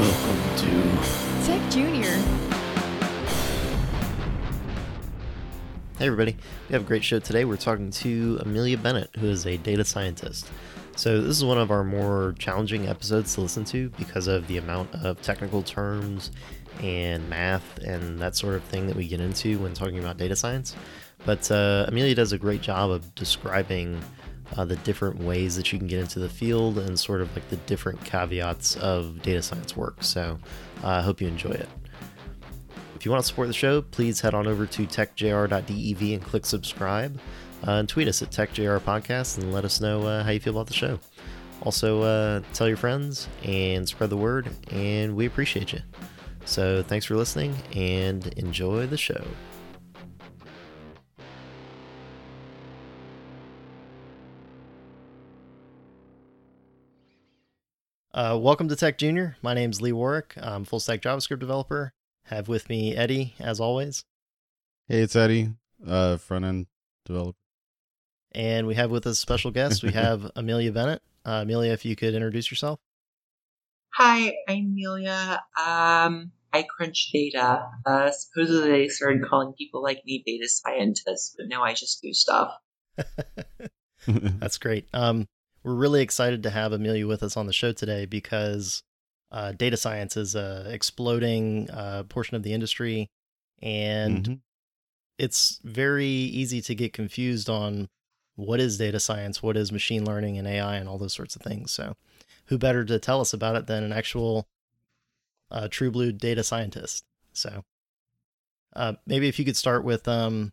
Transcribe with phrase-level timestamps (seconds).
[0.00, 2.16] Welcome to Tech Junior.
[5.98, 6.38] Hey everybody,
[6.68, 7.44] we have a great show today.
[7.44, 10.50] We're talking to Amelia Bennett, who is a data scientist.
[10.96, 14.56] So this is one of our more challenging episodes to listen to because of the
[14.56, 16.30] amount of technical terms
[16.80, 20.34] and math and that sort of thing that we get into when talking about data
[20.34, 20.76] science.
[21.26, 24.00] But uh, Amelia does a great job of describing
[24.56, 27.48] uh, the different ways that you can get into the field and sort of like
[27.50, 30.02] the different caveats of data science work.
[30.02, 30.38] So
[30.82, 31.68] uh, I hope you enjoy it.
[32.96, 36.44] If you want to support the show, please head on over to techjr.dev and click
[36.44, 37.18] subscribe.
[37.66, 40.54] Uh, and tweet us at TechJR Podcast and let us know uh, how you feel
[40.54, 40.98] about the show.
[41.62, 45.80] Also, uh, tell your friends and spread the word, and we appreciate you.
[46.46, 49.22] So, thanks for listening and enjoy the show.
[58.12, 59.36] Uh, welcome to Tech Junior.
[59.40, 60.34] My name is Lee Warwick.
[60.36, 61.92] I'm full stack JavaScript developer.
[62.24, 64.04] Have with me Eddie, as always.
[64.88, 65.50] Hey, it's Eddie,
[65.86, 66.66] uh, front end
[67.04, 67.38] developer.
[68.32, 69.84] And we have with us a special guest.
[69.84, 71.02] We have Amelia Bennett.
[71.24, 72.80] Uh, Amelia, if you could introduce yourself.
[73.94, 75.40] Hi, I'm Amelia.
[75.56, 77.64] Um, I crunch data.
[77.86, 82.12] Uh, supposedly they started calling people like me data scientists, but now I just do
[82.12, 82.54] stuff.
[84.08, 84.88] That's great.
[84.92, 85.28] Um,
[85.62, 88.82] we're really excited to have Amelia with us on the show today because
[89.30, 93.10] uh, data science is a exploding uh, portion of the industry,
[93.62, 94.40] and Mhm.
[95.18, 97.88] it's very easy to get confused on
[98.36, 101.42] what is data science, what is machine learning and AI, and all those sorts of
[101.42, 101.70] things.
[101.70, 101.96] So,
[102.46, 104.48] who better to tell us about it than an actual
[105.50, 107.04] uh, true blue data scientist?
[107.32, 107.64] So,
[108.74, 110.52] uh, maybe if you could start with um,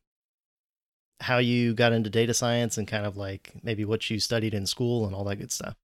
[1.19, 4.65] how you got into data science and kind of like maybe what you studied in
[4.65, 5.75] school and all that good stuff.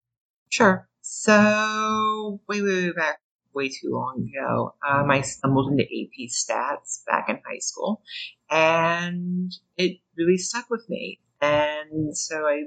[0.49, 0.87] Sure.
[1.01, 3.19] So, way, way, way back,
[3.53, 8.01] way too long ago, um, I stumbled into AP Stats back in high school,
[8.49, 11.19] and it really stuck with me.
[11.41, 12.65] And so I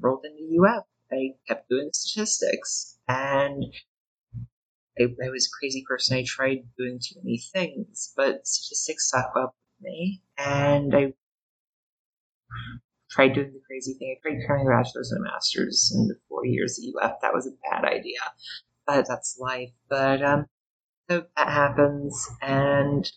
[0.00, 0.84] rolled into UF.
[1.12, 3.64] I kept doing statistics, and
[4.98, 6.18] I, I was a crazy person.
[6.18, 11.14] I tried doing too many things, but statistics stuck up with me, and I
[13.10, 14.16] tried doing the crazy thing.
[14.16, 17.22] I tried cramming a bachelor's and a master's in the four years that you left.
[17.22, 18.20] That was a bad idea,
[18.86, 19.72] but that's life.
[19.88, 20.46] But um,
[21.08, 23.10] so that happens, and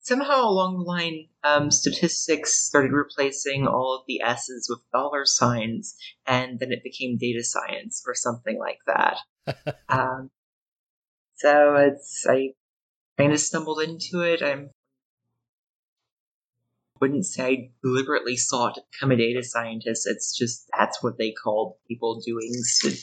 [0.00, 5.96] somehow along the line, um, statistics started replacing all of the S's with dollar signs,
[6.26, 9.18] and then it became data science or something like that.
[9.88, 10.30] um,
[11.36, 12.54] so it's I
[13.16, 14.42] kind of stumbled into it.
[14.42, 14.70] I'm
[17.00, 20.06] wouldn't say I deliberately sought to become a data scientist.
[20.06, 22.52] It's just that's what they called people doing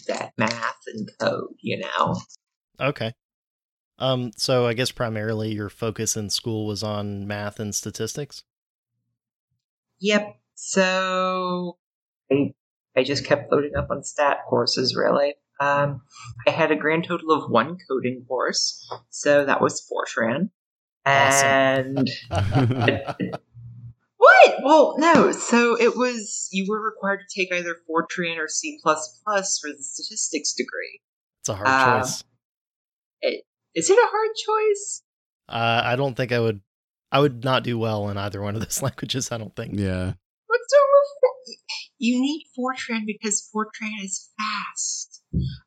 [0.08, 2.16] that math and code, you know.
[2.80, 3.13] Okay.
[4.00, 8.44] Um, so I guess primarily your focus in school was on math and statistics.
[10.00, 10.38] Yep.
[10.53, 11.78] So
[12.31, 12.53] I
[12.96, 14.96] I just kept loading up on stat courses.
[14.96, 16.02] Really, um,
[16.47, 20.50] I had a grand total of one coding course, so that was Fortran,
[21.06, 22.09] and
[24.17, 24.55] what?
[24.63, 25.31] Well, no.
[25.31, 29.19] So it was you were required to take either Fortran or C plus
[29.61, 31.00] for the statistics degree.
[31.41, 32.23] It's a hard Uh, choice.
[33.22, 33.44] It,
[33.75, 35.03] is it a hard choice?
[35.50, 36.61] Uh, I don't think I would.
[37.11, 39.31] I would not do well in either one of those languages.
[39.31, 39.73] I don't think.
[39.79, 40.13] yeah.
[40.47, 45.23] What's wrong with For- You need Fortran because Fortran is fast.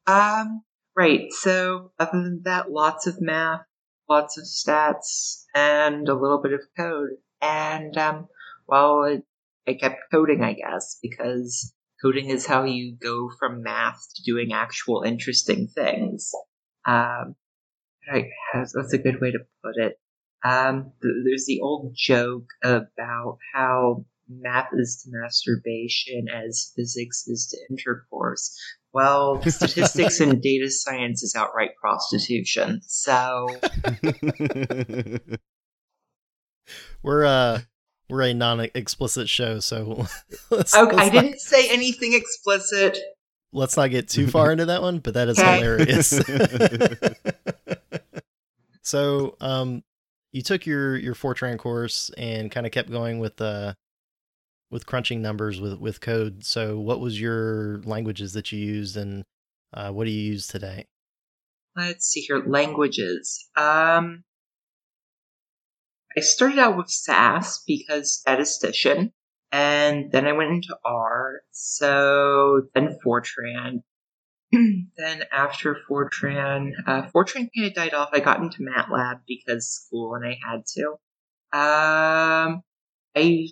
[0.07, 0.63] Um,
[0.97, 1.33] right.
[1.33, 3.63] So other than that, lots of math,
[4.09, 7.11] lots of stats, and a little bit of code.
[7.41, 8.29] And um,
[8.71, 9.25] well, it,
[9.67, 14.53] I kept coding, I guess, because coding is how you go from math to doing
[14.53, 16.31] actual interesting things.
[16.87, 17.35] Um,
[18.11, 18.27] right.
[18.55, 19.99] That's that's a good way to put it.
[20.45, 27.49] Um, th- there's the old joke about how math is to masturbation as physics is
[27.49, 28.57] to intercourse.
[28.93, 32.81] Well, statistics and data science is outright prostitution.
[32.85, 33.49] So,
[37.03, 37.61] We're uh,
[38.11, 40.07] we're a non-explicit show, so
[40.51, 42.99] let's, okay, I let's, not, didn't say anything explicit.
[43.53, 44.99] let's not get too far into that one.
[44.99, 45.55] But that is Okay.
[45.55, 46.11] hilarious.
[48.83, 49.83] so, um,
[50.33, 53.75] you took your your Fortran course and kind of kept going with uh
[54.71, 56.45] with crunching numbers with with code.
[56.45, 59.25] So, what was your languages that you used, and
[59.75, 60.87] uh, what do you use today?
[61.77, 62.43] Let's see here.
[62.47, 63.49] Languages.
[63.57, 64.25] Um,
[66.17, 69.13] I started out with SAS because statistician,
[69.53, 71.43] and then I went into R.
[71.53, 73.83] So then Fortran,
[74.53, 78.11] then after Fortran, uh, Fortran kind of died off.
[78.13, 80.91] I got into MATLAB because school and I had to.
[81.53, 82.63] Um,
[83.17, 83.49] I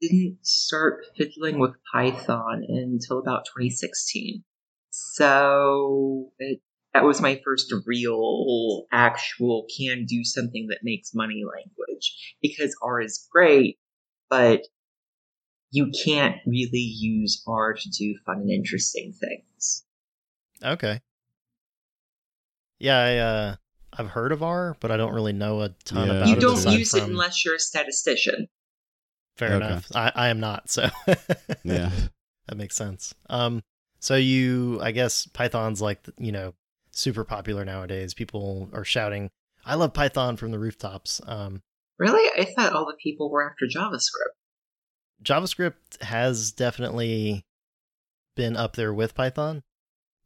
[0.00, 4.42] didn't start fiddling with Python until about 2016.
[4.90, 6.60] So it,
[6.94, 12.36] that was my first real, actual, can do something that makes money language.
[12.42, 13.78] Because R is great,
[14.28, 14.62] but
[15.70, 19.84] you can't really use R to do fun and interesting things.
[20.62, 21.00] Okay.
[22.78, 23.56] Yeah, I, uh,
[23.94, 26.16] I've heard of R, but I don't really know a ton Yeah.
[26.16, 26.36] about You it.
[26.36, 28.48] You don't aside use it unless you're a statistician.
[29.36, 29.64] Fair Okay.
[29.64, 29.88] enough.
[29.94, 30.88] I, I am not, so
[31.64, 31.90] Yeah.
[32.48, 33.14] that makes sense.
[33.30, 33.62] Um,
[34.00, 36.54] so you, I guess Python's like you know
[36.92, 38.14] super popular nowadays.
[38.14, 39.30] People are shouting,
[39.64, 41.20] "I love Python" from the rooftops.
[41.26, 41.62] Um,
[41.98, 42.28] Really?
[42.40, 44.34] I thought all the people were after JavaScript.
[45.22, 47.44] JavaScript has definitely
[48.34, 49.62] been up there with Python,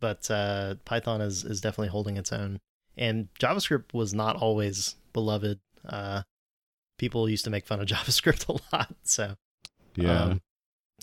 [0.00, 2.60] but uh, Python is is definitely holding its own.
[2.96, 5.60] And JavaScript was not always beloved.
[5.86, 6.22] Uh,
[6.98, 8.94] people used to make fun of JavaScript a lot.
[9.02, 9.36] So
[9.96, 10.22] Yeah.
[10.22, 10.40] um,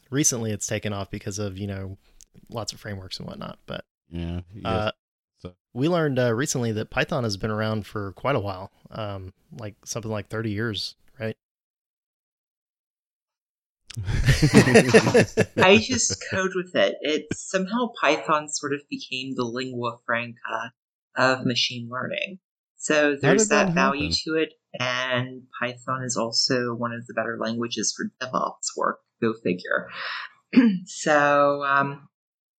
[0.10, 1.98] recently, it's taken off because of you know
[2.50, 3.60] lots of frameworks and whatnot.
[3.68, 4.42] But yeah.
[4.56, 4.66] Yes.
[4.66, 4.92] uh,
[5.44, 9.34] so- we learned uh, recently that Python has been around for quite a while, um,
[9.58, 11.36] like something like thirty years, right?
[15.58, 16.96] I just code with it.
[17.02, 20.74] It somehow Python sort of became the lingua franca
[21.16, 22.40] of machine learning.
[22.78, 24.18] So there's that that value happen?
[24.26, 29.00] to it, and Python is also one of the better languages for DevOps work.
[29.22, 29.90] Go figure.
[30.86, 32.08] so um,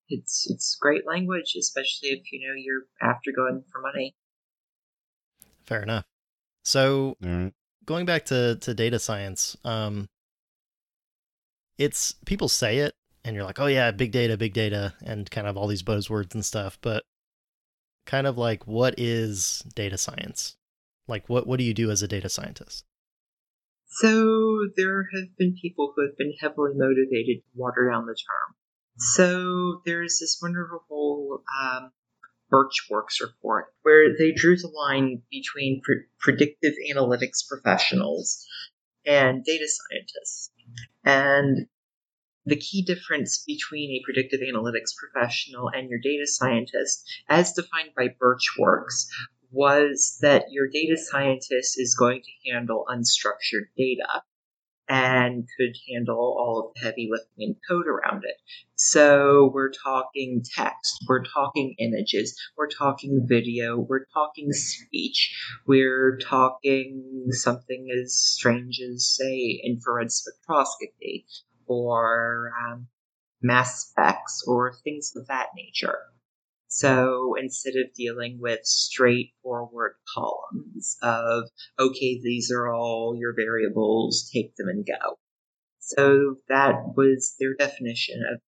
[0.08, 4.14] it's it's great language, especially if you know you're after going for money.
[5.64, 6.04] Fair enough.
[6.62, 7.52] So All right.
[7.84, 10.08] going back to to data science, um,
[11.78, 15.46] it's people say it, and you're like, oh yeah, big data, big data, and kind
[15.46, 16.78] of all these buzzwords and stuff.
[16.80, 17.04] But
[18.06, 20.56] kind of like, what is data science?
[21.08, 22.84] Like, what what do you do as a data scientist?
[23.86, 28.56] So there have been people who have been heavily motivated to water down the term.
[28.96, 31.91] So there's this wonderful um,
[32.50, 38.46] Burtch Works report where they drew the line between pre- predictive analytics professionals
[39.05, 40.50] and data scientists.
[41.05, 41.67] And
[42.46, 48.08] the key difference between a predictive analytics professional and your data scientist, as defined by
[48.19, 49.08] Burtch Works,
[49.50, 54.23] was that your data scientist is going to handle unstructured data
[54.88, 58.36] and could handle all of the heavy lifting and code around it.
[58.76, 65.34] So we're talking text, we're talking images, we're talking video, we're talking speech,
[65.66, 71.25] we're talking something as strange as, say, infrared spectroscopy
[71.66, 72.88] or um,
[73.42, 75.98] mass specs or things of that nature.
[76.69, 81.44] So instead of dealing with straightforward columns of,
[81.78, 85.19] okay, these are all your variables, take them and go.
[85.78, 88.40] So that was their definition of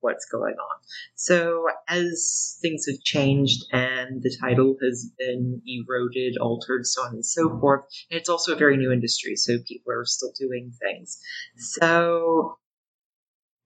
[0.00, 0.80] what's going on.
[1.14, 7.26] So as things have changed and the title has been eroded, altered, so on and
[7.26, 11.18] so forth, and it's also a very new industry, so people are still doing things.
[11.56, 12.58] So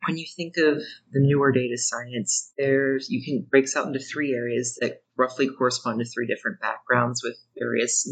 [0.06, 0.78] when you think of
[1.12, 5.98] the newer data science, there's you can breaks out into three areas that roughly correspond
[5.98, 8.08] to three different backgrounds with various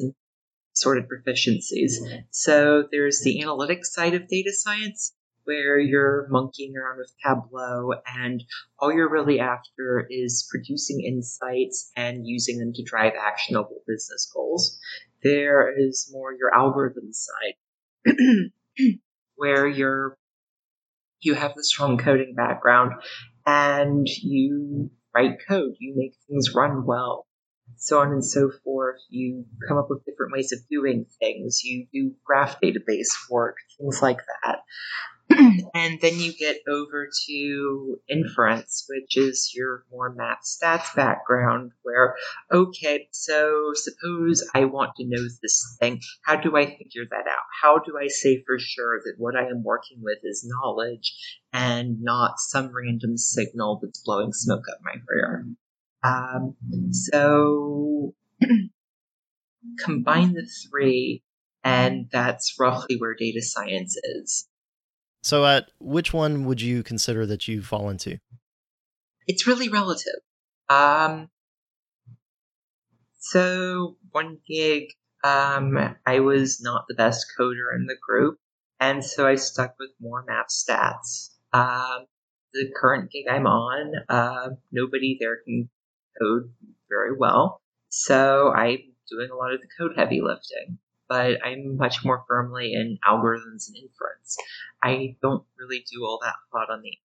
[0.73, 1.93] sorted proficiencies.
[2.31, 8.43] So there's the analytics side of data science, where you're monkeying around with Tableau and
[8.79, 14.79] all you're really after is producing insights and using them to drive actionable business goals.
[15.23, 17.55] There is more your algorithm side,
[19.37, 20.17] where you're
[21.25, 22.93] you have the strong coding background
[23.47, 27.27] and you write code, you make things run well,
[27.77, 29.01] so on and so forth.
[29.11, 34.03] You come up with different ways of doing things, you do graph database work, things
[34.03, 34.59] like that.
[35.75, 42.15] and then you get over to inference, which is your more math stats background, where,
[42.53, 46.01] okay, so suppose I want to know this thing.
[46.25, 47.45] How do I figure that out?
[47.63, 51.15] How do I say for sure that what I am working with is knowledge
[51.53, 55.47] and not some random signal that's blowing smoke up my rear?
[56.03, 56.55] Um,
[56.93, 58.15] so
[59.79, 61.23] combine the three,
[61.63, 64.47] and that's roughly where data science is.
[65.25, 68.19] So, at which one would you consider that you fall into?
[69.27, 70.21] It's really relative.
[70.69, 71.31] Um,
[73.21, 74.91] so one gig,
[75.25, 78.39] um, I was not the best coder in the group,
[78.79, 81.31] and so I stuck with more map stats.
[81.55, 82.05] Um,
[82.53, 85.71] the current gig I'm on, uh, nobody there can
[86.21, 86.53] code
[86.91, 87.63] very well.
[87.89, 88.79] So I'm
[89.11, 90.79] doing a lot of the code heavy lifting,
[91.09, 94.37] but I'm much more firmly in algorithms and inference.
[94.83, 96.97] I don't really do all that hot on the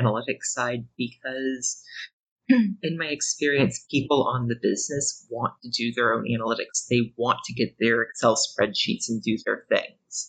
[0.00, 1.82] analytics side because
[2.48, 6.86] in my experience, people on the business want to do their own analytics.
[6.88, 10.28] They want to get their Excel spreadsheets and do their things.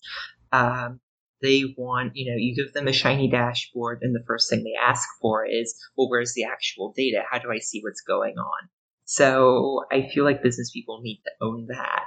[0.51, 0.99] Um,
[1.41, 4.73] they want, you know, you give them a shiny dashboard, and the first thing they
[4.81, 7.21] ask for is, well, where's the actual data?
[7.29, 8.69] How do I see what's going on?
[9.09, 12.03] So I feel like business people need to own that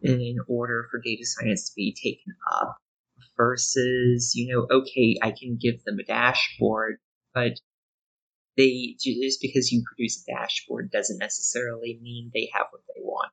[0.00, 2.78] in order for data science to be taken up
[3.36, 7.00] versus, you know, okay, I can give them a dashboard,
[7.34, 7.52] but
[8.56, 13.30] they just because you produce a dashboard doesn't necessarily mean they have what they want.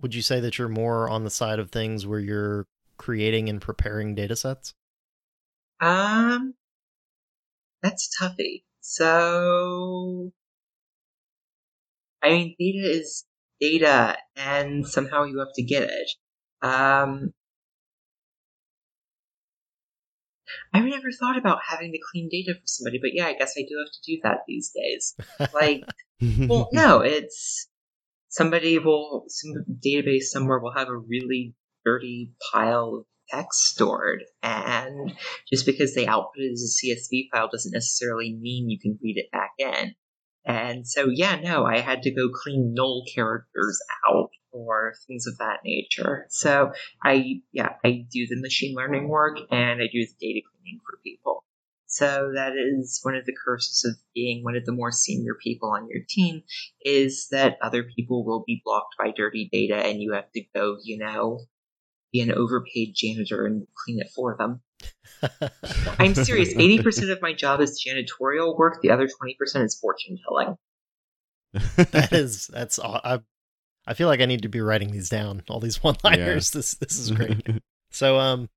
[0.00, 3.60] Would you say that you're more on the side of things where you're creating and
[3.60, 4.74] preparing data sets?
[5.80, 6.54] Um,
[7.82, 8.64] that's toughy.
[8.80, 10.32] So,
[12.24, 13.26] I mean, data is
[13.60, 16.10] data, and somehow you have to get it.
[16.62, 17.34] Um,
[20.72, 23.62] I've never thought about having to clean data for somebody, but yeah, I guess I
[23.68, 25.14] do have to do that these days.
[25.52, 25.84] Like,
[26.48, 27.68] well, no, it's
[28.28, 29.52] somebody will, some
[29.84, 31.54] database somewhere will have a really
[31.84, 35.14] dirty pile of text stored, and
[35.52, 39.18] just because they output it as a CSV file doesn't necessarily mean you can read
[39.18, 39.94] it back in.
[40.46, 45.38] And so, yeah, no, I had to go clean null characters out or things of
[45.38, 46.26] that nature.
[46.30, 46.72] So
[47.02, 50.98] I, yeah, I do the machine learning work and I do the data cleaning for
[51.02, 51.44] people.
[51.86, 55.70] So that is one of the curses of being one of the more senior people
[55.70, 56.42] on your team
[56.84, 60.76] is that other people will be blocked by dirty data and you have to go,
[60.82, 61.40] you know,
[62.12, 64.60] be an overpaid janitor and clean it for them.
[65.98, 66.54] I'm serious.
[66.54, 68.80] 80% of my job is janitorial work.
[68.82, 70.56] The other 20% is fortune telling.
[71.92, 73.20] that is, that's, I,
[73.86, 76.52] I feel like I need to be writing these down, all these one liners.
[76.52, 76.58] Yeah.
[76.58, 77.46] This, this is great.
[77.90, 78.48] so, um,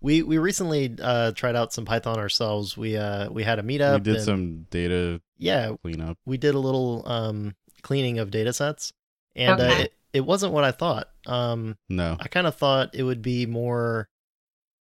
[0.00, 2.76] we, we recently, uh, tried out some Python ourselves.
[2.76, 3.94] We, uh, we had a meetup.
[3.94, 6.18] We did and, some data yeah, cleanup.
[6.24, 8.92] We did a little, um, cleaning of data sets
[9.36, 9.74] and, uh, okay.
[9.74, 11.08] uh, it, it wasn't what I thought.
[11.26, 14.08] Um, no, I kind of thought it would be more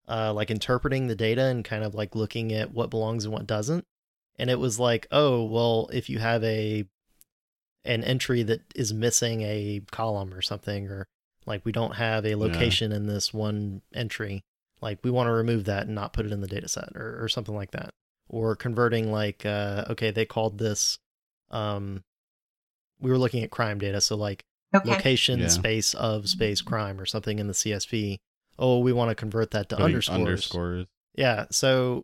[0.08, 3.48] uh, like interpreting the data and kind of like looking at what belongs and what
[3.48, 3.84] doesn't.
[4.40, 6.86] And it was like, oh, well, if you have a
[7.86, 11.08] an entry that is missing a column or something, or
[11.46, 12.98] like we don't have a location yeah.
[12.98, 14.44] in this one entry,
[14.82, 17.24] like we want to remove that and not put it in the data set or,
[17.24, 17.92] or something like that.
[18.30, 21.00] Or converting like, uh, okay, they called this,
[21.50, 22.04] um,
[23.00, 24.02] we were looking at crime data.
[24.02, 24.44] So like
[24.76, 24.90] okay.
[24.90, 25.48] location yeah.
[25.48, 28.18] space of space crime or something in the CSV
[28.60, 30.20] oh, we want to convert that to Putting underscores.
[30.20, 30.86] underscores.
[31.16, 31.46] Yeah.
[31.52, 32.04] So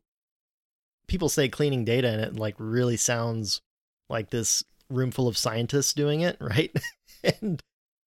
[1.08, 3.62] people say cleaning data and it like really sounds
[4.10, 6.72] like this room full of scientists doing it, right?
[7.24, 7.62] and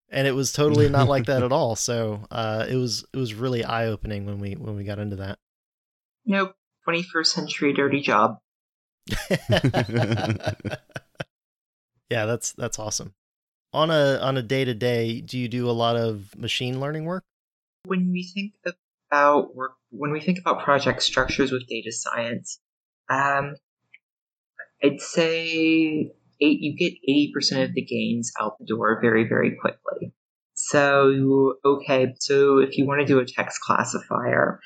[0.10, 1.76] and it was totally not like that at all.
[1.76, 5.18] So uh, it was it was really eye opening when we when we got into
[5.18, 5.40] that.
[6.26, 8.38] Nope, twenty first century dirty job.
[12.10, 13.14] yeah, that's that's awesome.
[13.74, 17.06] On a on a day to day, do you do a lot of machine learning
[17.06, 17.24] work?
[17.86, 18.54] When we think
[19.12, 22.60] about work, when we think about project structures with data science,
[23.10, 23.56] um,
[24.84, 26.12] I'd say
[26.42, 30.14] eight, you get 80% of the gains out the door very, very quickly.
[30.54, 34.60] So, okay, so if you want to do a text classifier,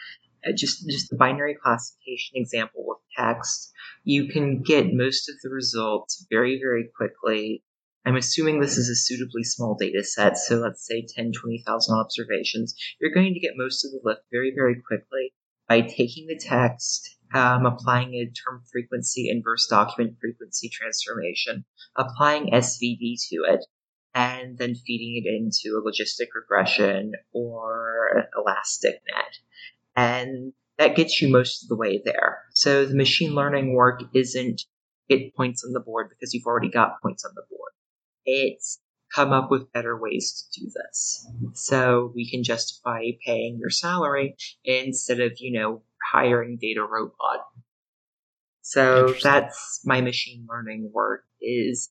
[0.48, 3.72] uh, just just the binary classification example with text,
[4.04, 7.64] you can get most of the results very, very quickly
[8.06, 12.74] I'm assuming this is a suitably small data set, so let's say 10, 20,000 observations.
[13.00, 15.34] You're going to get most of the lift very, very quickly
[15.68, 21.66] by taking the text, um, applying a term frequency inverse document frequency transformation,
[21.96, 23.66] applying SVD to it,
[24.16, 29.38] and then feeding it into a logistic regression or elastic net.
[29.96, 32.40] And that gets you most of the way there.
[32.54, 34.64] So the machine learning work isn't
[35.10, 37.72] get points on the board because you've already got points on the board
[38.30, 38.80] it's
[39.14, 41.28] come up with better ways to do this.
[41.54, 45.82] So we can justify paying your salary instead of, you know,
[46.12, 47.42] hiring DataRobot.
[48.62, 51.90] So that's my machine learning work is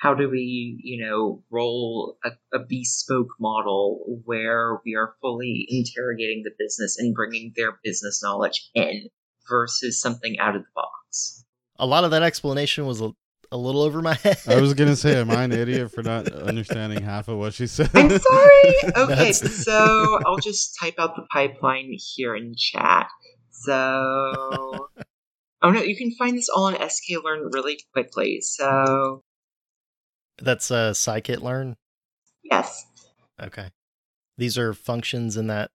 [0.00, 6.42] how do we, you know, roll a, a, bespoke model where we are fully interrogating
[6.44, 9.08] the business and bringing their business knowledge in
[9.48, 11.44] versus something out of the box.
[11.78, 13.12] A lot of that explanation was a
[13.52, 14.38] a little over my head.
[14.48, 17.66] I was gonna say, am I an idiot for not understanding half of what she
[17.66, 17.90] said?
[17.94, 18.74] I'm sorry.
[18.96, 23.08] Okay, so I'll just type out the pipeline here in chat.
[23.50, 28.40] So, oh no, you can find this all on sklearn really quickly.
[28.40, 29.22] So,
[30.40, 31.76] That's uh, scikit-learn.
[32.42, 32.86] Yes.
[33.40, 33.68] Okay.
[34.38, 35.70] These are functions in that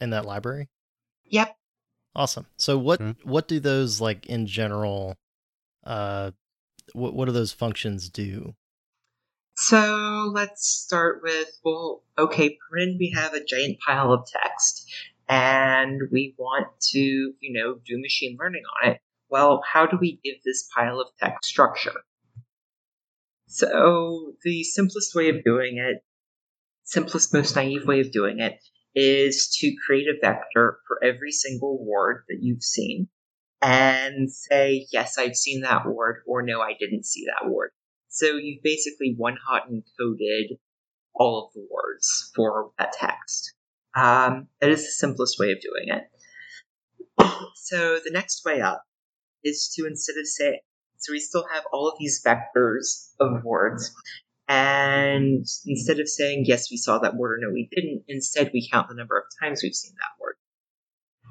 [0.00, 0.68] in that library.
[1.26, 1.56] Yep.
[2.14, 2.46] Awesome.
[2.58, 3.18] So what Okay.
[3.24, 5.16] what do those like in general?
[5.84, 6.30] Uh,
[6.92, 8.54] what what do those functions do?
[9.56, 14.92] So let's start with well, okay, pretend we have a giant pile of text
[15.28, 19.00] and we want to, you know, do machine learning on it.
[19.28, 22.02] Well, how do we give this pile of text structure?
[23.46, 26.04] So the simplest way of doing it,
[26.82, 28.58] simplest, most naive way of doing it,
[28.94, 33.08] is to create a vector for every single word that you've seen
[33.64, 37.70] and say, yes, I've seen that word, or no, I didn't see that word.
[38.08, 40.58] So you've basically one hot encoded
[41.14, 43.54] all of the words for that text.
[43.96, 46.10] Um, that is the simplest way of doing it.
[47.56, 48.82] So the next way up
[49.42, 50.60] is to instead of say,
[50.98, 53.94] so we still have all of these vectors of words,
[54.48, 58.68] and instead of saying yes, we saw that word or no, we didn't, instead we
[58.70, 60.23] count the number of times we've seen that word.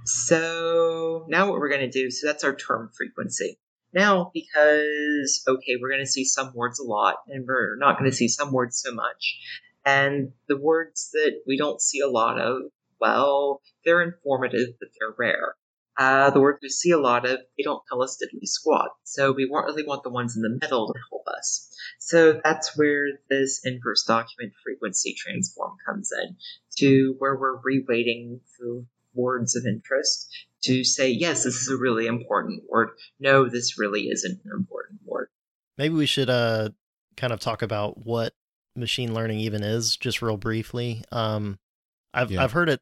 [0.05, 3.57] So now what we're going to do, so that's our term frequency.
[3.93, 8.09] Now, because, okay, we're going to see some words a lot, and we're not going
[8.09, 9.39] to see some words so much,
[9.85, 12.63] and the words that we don't see a lot of,
[12.99, 15.55] well, they're informative, but they're rare.
[15.95, 19.31] Uh, the words we see a lot of, they don't tell us diddly squat, so
[19.31, 21.69] we really want the ones in the middle to help us.
[21.99, 26.35] So that's where this inverse document frequency transform comes in,
[26.77, 30.27] to where we're reweighting the words of interest
[30.63, 32.89] to say, yes, this is a really important word.
[33.19, 35.27] No, this really isn't an important word.
[35.77, 36.69] Maybe we should uh
[37.17, 38.33] kind of talk about what
[38.75, 41.03] machine learning even is, just real briefly.
[41.11, 41.59] Um,
[42.13, 42.43] I've Yeah.
[42.43, 42.81] I've heard it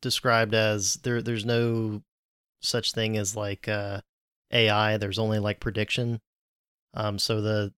[0.00, 2.02] described as there there's no
[2.60, 4.00] such thing as like uh,
[4.52, 4.96] AI.
[4.96, 6.20] There's only like prediction.
[6.94, 7.72] Um, so the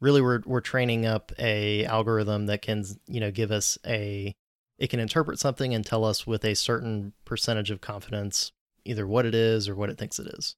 [0.00, 4.34] really we're we're training up a algorithm that can you know give us a
[4.78, 8.52] it can interpret something and tell us with a certain percentage of confidence
[8.84, 10.56] either what it is or what it thinks it is.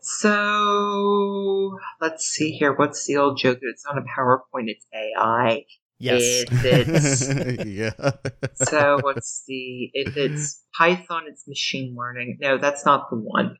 [0.00, 2.74] So let's see here.
[2.74, 3.58] What's the old joke?
[3.62, 5.64] It's not a PowerPoint, it's AI.
[5.98, 6.44] Yes.
[6.50, 7.92] If it's yeah.
[8.54, 12.38] so what's the if it's Python, it's machine learning.
[12.40, 13.56] No, that's not the one.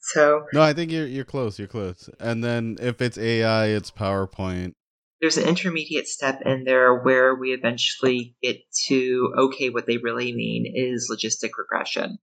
[0.00, 1.58] So No, I think you're you're close.
[1.58, 2.08] You're close.
[2.20, 4.74] And then if it's AI, it's PowerPoint.
[5.20, 10.32] There's an intermediate step in there where we eventually get to okay, what they really
[10.32, 12.18] mean is logistic regression.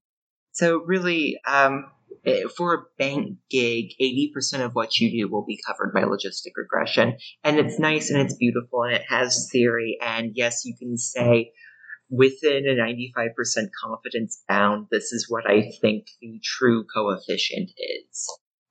[0.52, 1.90] So really, um,
[2.24, 6.02] eh, for a bank gig, eighty percent of what you do will be covered by
[6.02, 9.98] logistic regression, and it's nice and it's beautiful and it has theory.
[10.02, 11.52] And yes, you can say
[12.08, 18.26] within a ninety-five percent confidence bound, this is what I think the true coefficient is.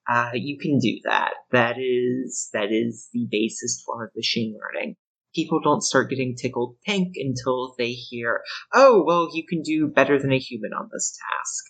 [0.08, 1.34] Uh, you can do that.
[1.52, 4.96] That is that is the basest form of machine learning.
[5.34, 8.42] People don't start getting tickled pink until they hear,
[8.74, 11.66] "Oh, well, you can do better than a human on this task."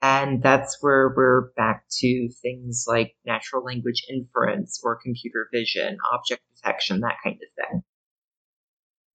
[0.00, 6.42] And that's where we're back to things like natural language inference or computer vision, object
[6.54, 7.82] detection, that kind of thing.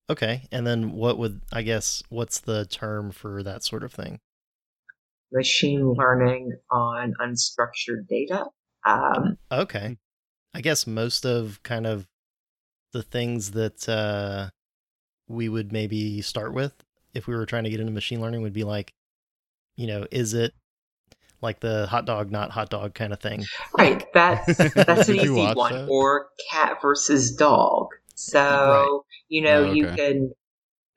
[0.10, 0.44] Okay.
[0.52, 4.20] And then what would I guess what's the term for that sort of thing?
[5.32, 8.46] Machine learning on unstructured data.
[8.86, 9.98] Um, Okay.
[10.54, 12.08] I guess most of kind of
[12.93, 14.50] the things that uh,
[15.28, 16.74] we would maybe start with
[17.13, 18.93] if we were trying to get into machine learning would be like,
[19.78, 20.54] you know, is it
[21.41, 23.50] like the hot dog, not hot dog kind of thing?
[23.78, 25.74] right, that's that's an easy one.
[25.74, 25.86] that?
[25.88, 27.88] Or cat versus dog.
[28.15, 28.88] So Right.
[29.30, 30.32] you know Oh, you can.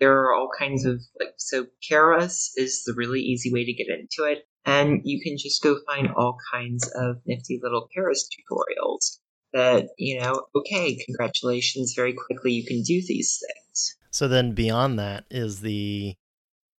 [0.01, 1.67] There are all kinds of like so.
[1.91, 5.79] Keras is the really easy way to get into it, and you can just go
[5.87, 9.19] find all kinds of nifty little Keras tutorials.
[9.53, 11.95] That you know, okay, congratulations!
[11.97, 13.97] Very quickly, you can do these things.
[14.11, 16.17] So then beyond that is the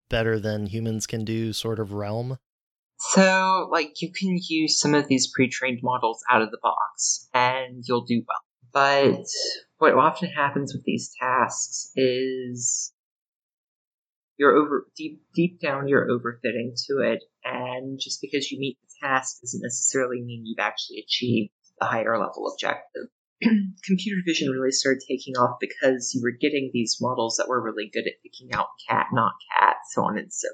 [0.09, 2.37] better than humans can do sort of realm.
[2.99, 7.83] So, like, you can use some of these pre-trained models out of the box, and
[7.87, 8.41] you'll do well.
[8.73, 9.25] But
[9.77, 12.91] what often happens with these tasks is
[14.37, 19.07] you're over deep deep down you're overfitting to it, and just because you meet the
[19.07, 23.07] task doesn't necessarily mean you've actually achieved the higher level objective.
[23.83, 27.89] Computer vision really started taking off because you were getting these models that were really
[27.91, 30.47] good at picking out cat, not cat, so on and so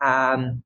[0.00, 0.10] forth.
[0.10, 0.62] Um,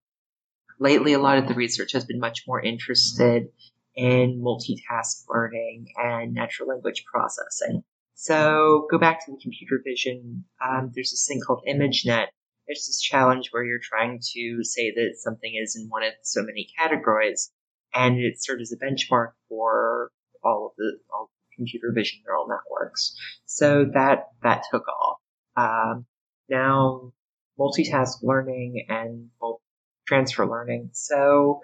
[0.79, 3.49] lately a lot of the research has been much more interested
[3.97, 7.83] in multitask learning and natural language processing.
[8.21, 10.45] So go back to the computer vision.
[10.61, 12.27] Um, there's this thing called ImageNet.
[12.67, 16.43] There's this challenge where you're trying to say that something is in one of so
[16.43, 17.53] many categories,
[17.95, 20.11] and it serves as a benchmark for
[20.43, 23.15] all of the all computer vision neural networks.
[23.47, 25.19] So that that took off.
[25.57, 26.07] Um,
[26.49, 27.13] now
[27.57, 29.63] multitask learning and well,
[30.09, 30.91] transfer learning.
[30.93, 31.61] So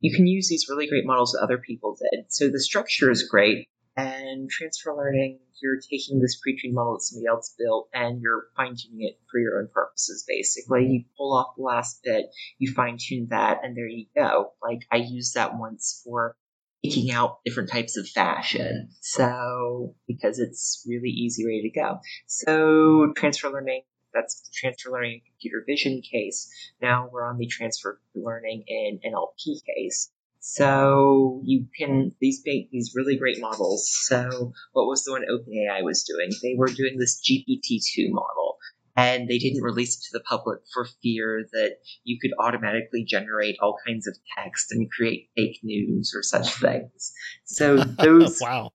[0.00, 2.32] you can use these really great models that other people did.
[2.32, 3.68] So the structure is great.
[3.96, 9.06] And transfer learning, you're taking this pre-trained model that somebody else built and you're fine-tuning
[9.08, 10.82] it for your own purposes, basically.
[10.82, 10.92] Mm-hmm.
[10.92, 12.26] You pull off the last bit,
[12.58, 14.52] you fine-tune that, and there you go.
[14.62, 16.36] Like, I used that once for
[16.84, 18.90] picking out different types of fashion.
[19.00, 22.00] So, because it's really easy, ready to go.
[22.26, 23.82] So, transfer learning,
[24.12, 26.50] that's the transfer learning in computer vision case.
[26.80, 30.10] Now we're on the transfer learning in NLP case.
[30.48, 33.90] So you can these make these really great models.
[34.06, 36.30] So what was the one OpenAI was doing?
[36.40, 38.56] They were doing this GPT-2 model,
[38.96, 43.56] and they didn't release it to the public for fear that you could automatically generate
[43.60, 47.12] all kinds of text and create fake news or such things.
[47.44, 48.70] So those wow.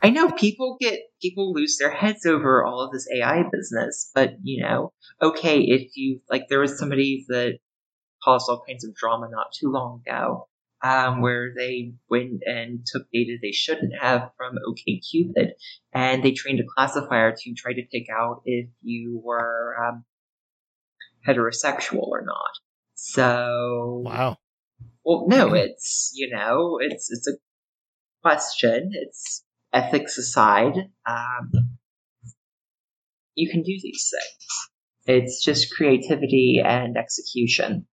[0.00, 4.36] I know people get people lose their heads over all of this AI business, but
[4.44, 7.58] you know, okay, if you like, there was somebody that
[8.22, 10.46] caused all kinds of drama not too long ago,
[10.82, 15.50] um, where they went and took data they shouldn't have from OKCupid,
[15.92, 20.04] and they trained a classifier to try to pick out if you were um,
[21.26, 22.50] heterosexual or not.
[22.94, 24.36] So, Wow.
[25.04, 27.32] well, no, it's you know, it's it's a
[28.22, 28.90] question.
[28.92, 31.50] It's ethics aside, um,
[33.34, 34.70] you can do these things.
[35.06, 37.86] It's just creativity and execution.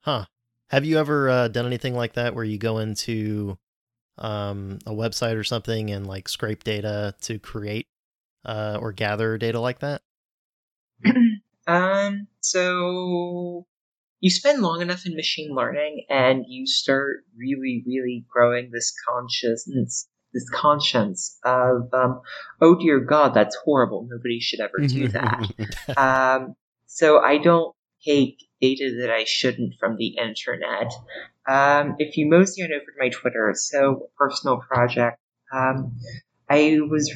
[0.00, 0.26] Huh.
[0.68, 3.58] Have you ever uh, done anything like that where you go into
[4.18, 7.86] um, a website or something and like scrape data to create
[8.44, 10.02] uh, or gather data like that?
[11.66, 13.66] um, so
[14.20, 20.08] you spend long enough in machine learning and you start really, really growing this consciousness,
[20.32, 22.22] this conscience of, um,
[22.62, 24.06] oh dear God, that's horrible.
[24.10, 25.96] Nobody should ever do that.
[25.98, 27.74] um, so I don't
[28.04, 30.90] take data that I shouldn't from the internet.
[31.46, 35.18] Um, if you mosey on over to my Twitter, so personal project,
[35.52, 35.96] um,
[36.48, 37.12] I was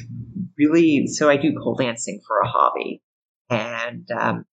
[0.57, 3.01] really so I do pole dancing for a hobby,
[3.49, 4.45] and um,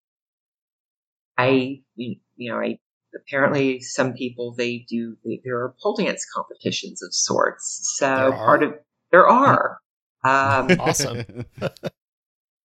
[1.37, 2.78] I you know I
[3.14, 7.94] apparently some people they do they, there are pole dance competitions of sorts.
[7.98, 8.74] So part of
[9.12, 9.78] there are.
[10.24, 11.24] Um, Awesome.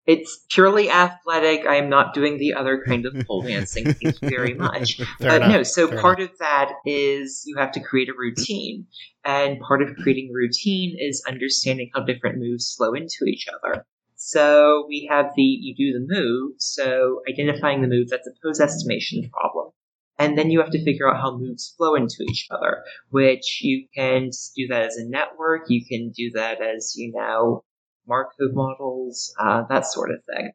[0.10, 1.68] it's purely athletic.
[1.68, 3.94] I am not doing the other kind of pole dancing.
[3.94, 4.98] Thank you very much.
[4.98, 8.14] Fair but enough, no, so fair part of that is you have to create a
[8.18, 8.88] routine.
[9.24, 13.86] And part of creating a routine is understanding how different moves flow into each other.
[14.16, 18.60] So we have the, you do the move, so identifying the move, that's a pose
[18.60, 19.72] estimation problem.
[20.18, 23.86] And then you have to figure out how moves flow into each other, which you
[23.96, 27.64] can do that as a network, you can do that as, you know,
[28.10, 30.52] Markov models, uh, that sort of thing.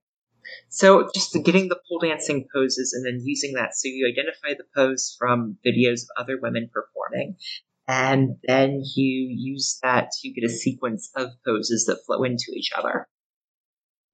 [0.68, 3.74] So just getting the pole dancing poses and then using that.
[3.74, 7.36] So you identify the pose from videos of other women performing,
[7.88, 12.72] and then you use that to get a sequence of poses that flow into each
[12.76, 13.06] other.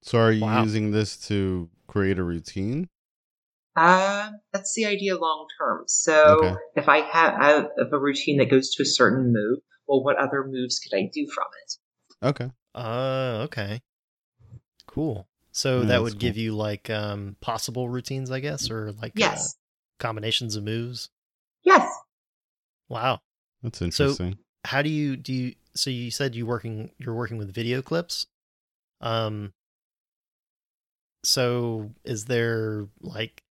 [0.03, 0.63] so are you Wow.
[0.63, 2.89] using this to create a routine?
[3.77, 5.85] Uh, that's the idea long term.
[5.87, 6.61] So Okay.
[6.77, 7.49] if I have, I
[7.79, 11.11] have a routine that goes to a certain move, well, what other moves could I
[11.13, 11.75] do from it?
[12.23, 12.51] Okay.
[12.75, 13.81] Uh, okay.
[14.87, 15.29] Cool.
[15.53, 19.13] So Yeah, that that's would give you like um, possible routines, I guess, or like
[19.13, 19.57] uh, Yes.
[19.99, 21.11] combinations of moves.
[21.63, 21.91] Yes.
[22.89, 23.21] Wow.
[23.63, 24.33] That's interesting.
[24.33, 25.33] So How do you do?
[25.33, 28.27] You, so you said you working you're working with video clips.
[29.01, 29.53] Um.
[31.23, 33.43] So is there like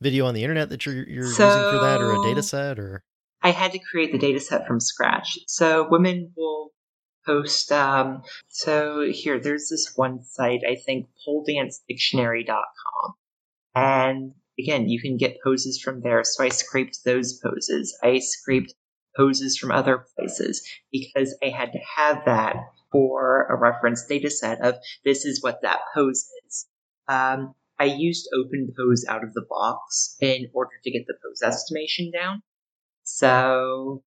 [0.00, 3.02] video on the internet that you're you're using for that, or a data set, or
[3.42, 5.38] I had to create the data set from scratch.
[5.46, 6.72] So women will
[7.26, 7.72] post.
[7.72, 13.14] Um, so here, there's this one site, I think, poledancedictionary.com.
[13.74, 16.22] And again, you can get poses from there.
[16.24, 17.96] So I scraped those poses.
[18.02, 18.74] I scraped
[19.16, 22.56] poses from other places because I had to have that
[22.90, 26.66] for a reference data set of this is what that pose is.
[27.08, 32.12] Um, I used OpenPose out of the box in order to get the pose estimation
[32.12, 32.42] down.
[33.02, 34.02] So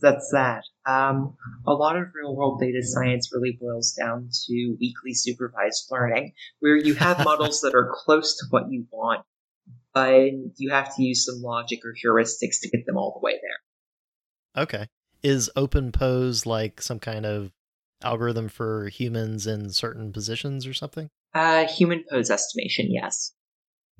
[0.00, 0.62] that's that.
[0.86, 6.32] Um, a lot of real world data science really boils down to weakly supervised learning,
[6.60, 9.24] where you have models that are close to what you want,
[9.92, 13.32] but you have to use some logic or heuristics to get them all the way
[13.32, 14.62] there.
[14.62, 14.86] okay?
[15.22, 17.52] Is OpenPose like some kind of
[18.02, 21.10] algorithm for humans in certain positions or something?
[21.34, 23.32] Uh, human pose estimation, yes.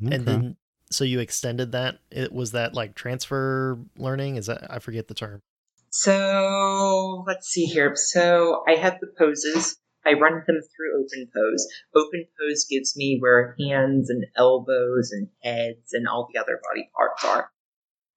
[0.02, 0.56] And then
[0.90, 1.98] so you extended that.
[2.10, 4.36] It was that like transfer learning.
[4.36, 5.42] Is that I forget the term.
[5.90, 7.92] So let's see here.
[7.96, 9.76] So I have the poses.
[10.06, 11.62] I run them through OpenPose.
[11.94, 17.24] OpenPose gives me where hands and elbows and heads and all the other body parts
[17.24, 17.50] are.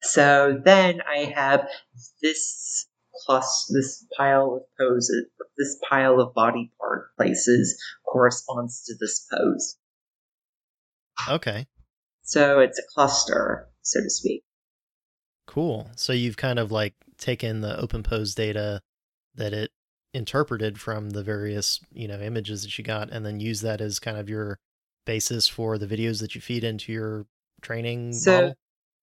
[0.01, 1.67] So then I have
[2.21, 2.87] this
[3.25, 5.25] plus this pile of poses,
[5.57, 9.77] this pile of body part places corresponds to this pose.
[11.29, 11.67] Okay.
[12.23, 14.43] So it's a cluster, so to speak.
[15.47, 15.89] Cool.
[15.95, 18.81] So you've kind of like taken the OpenPose data
[19.35, 19.71] that it
[20.13, 23.99] interpreted from the various, you know, images that you got and then use that as
[23.99, 24.59] kind of your
[25.05, 27.25] basis for the videos that you feed into your
[27.61, 28.53] training So model.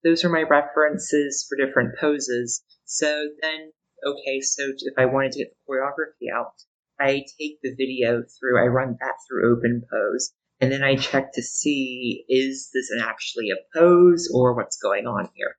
[0.05, 2.63] those are my references for different poses.
[2.85, 3.73] So then,
[4.07, 6.53] okay, so if I wanted to get the choreography out,
[6.99, 11.43] I take the video through, I run that through OpenPose, and then I check to
[11.43, 15.57] see is this an actually a pose or what's going on here.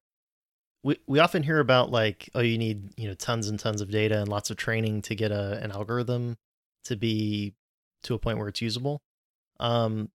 [0.83, 3.91] We we often hear about like oh you need you know tons and tons of
[3.91, 6.37] data and lots of training to get a an algorithm
[6.85, 7.53] to be
[8.03, 8.99] to a point where it's usable
[9.59, 10.09] um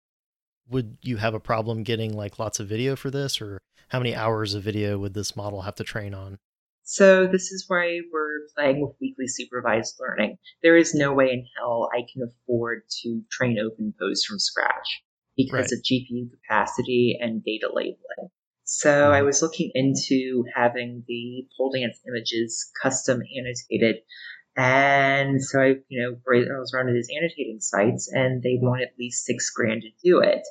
[0.69, 4.15] would you have a problem getting like lots of video for this or how many
[4.15, 6.39] hours of video would this model have to train on
[6.83, 10.37] So this is why we're playing with weakly supervised learning.
[10.63, 15.03] There is no way in hell I can afford to train OpenPose from scratch
[15.37, 15.71] because Right.
[15.71, 18.29] of GPU capacity and data labeling.
[18.65, 24.01] So I was looking into having the pole dance images custom annotated.
[24.57, 28.97] And so I, you know, browsed around to these annotating sites and they want at
[28.97, 30.41] least six grand to do it.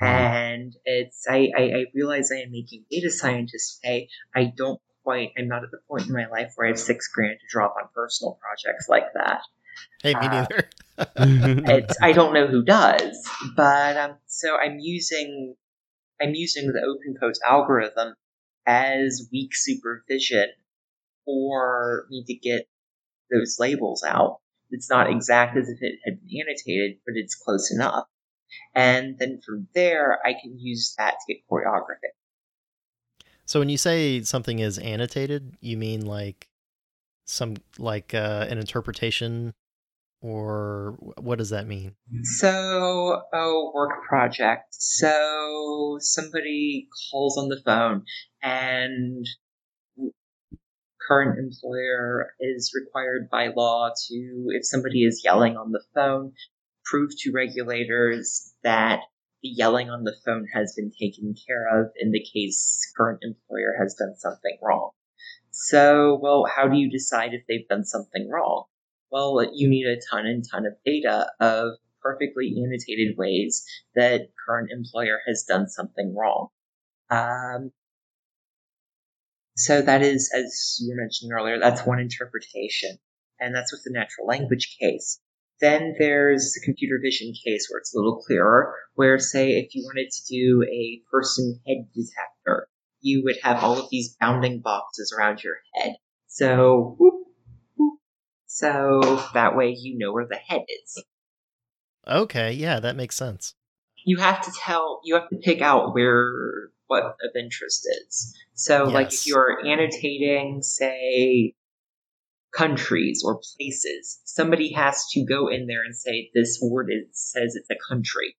[0.00, 4.08] And it's, I, I, I realize I am making data scientists pay.
[4.34, 7.06] I don't quite, I'm not at the point in my life where I have six
[7.06, 9.42] grand to drop on personal projects like that.
[10.02, 10.70] hey me Uh, neither
[11.70, 13.16] It's, I don't know who does,
[13.54, 15.54] but um, so I'm using
[16.20, 18.14] I'm using the OpenPose algorithm
[18.66, 20.48] as weak supervision
[21.24, 22.66] for me to get
[23.30, 24.40] those labels out.
[24.70, 28.06] It's not exact as if it had been annotated, but it's close enough.
[28.74, 32.12] And then from there, I can use that to get choreography.
[33.44, 36.48] so when you say something is annotated you mean like
[37.26, 39.54] some like uh, an interpretation
[40.24, 44.68] or what does that mean So, a work project.
[44.70, 48.04] So, somebody calls on the phone
[48.42, 49.26] and
[51.06, 56.32] current employer is required by law to, if somebody is yelling on the phone,
[56.86, 59.00] prove to regulators that
[59.42, 63.76] the yelling on the phone has been taken care of in the case current employer
[63.78, 64.92] has done something wrong.
[65.50, 68.64] So, well, how do you decide if they've done something wrong?
[69.14, 74.70] Well, you need a ton and ton of data of perfectly annotated ways that current
[74.72, 76.48] employer has done something wrong.
[77.10, 77.70] Um,
[79.56, 82.98] so that is, as you were mentioning earlier, that's one interpretation,
[83.38, 85.20] and that's with the natural language case.
[85.60, 89.84] Then there's the computer vision case where it's a little clearer, where say if you
[89.84, 92.66] wanted to do a person head detector,
[93.00, 95.92] you would have all of these bounding boxes around your head.
[96.26, 97.13] So, whoop.
[98.54, 101.02] So that way you know where the head is.
[102.06, 103.54] okay yeah that makes sense.
[104.04, 106.30] You have to tell you have to pick out where
[106.86, 108.32] what of interest is.
[108.54, 111.54] So like if you're annotating say
[112.54, 117.56] countries or places somebody has to go in there and say this word is, says
[117.56, 118.36] it's a country.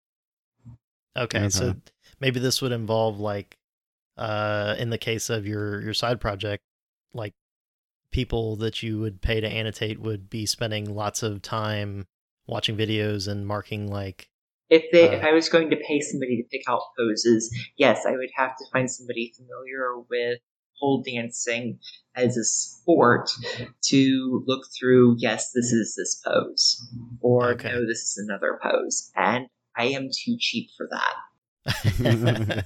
[1.17, 1.75] Okay, so
[2.21, 3.57] maybe this would involve like
[4.17, 6.63] uh in the case of your your side project
[7.13, 7.33] like
[8.15, 12.07] people that you would pay to annotate would be spending lots of time
[12.47, 14.29] watching videos and marking like
[14.69, 15.27] if they if Uh.
[15.27, 18.63] i was going to pay somebody to pick out poses yes i would have to
[18.71, 20.39] find somebody familiar with
[20.79, 21.77] pole dancing
[22.15, 23.29] as a sport
[23.83, 26.87] to look through yes this is this pose
[27.19, 27.67] or Okay.
[27.67, 32.65] no this is another pose and i am too cheap for that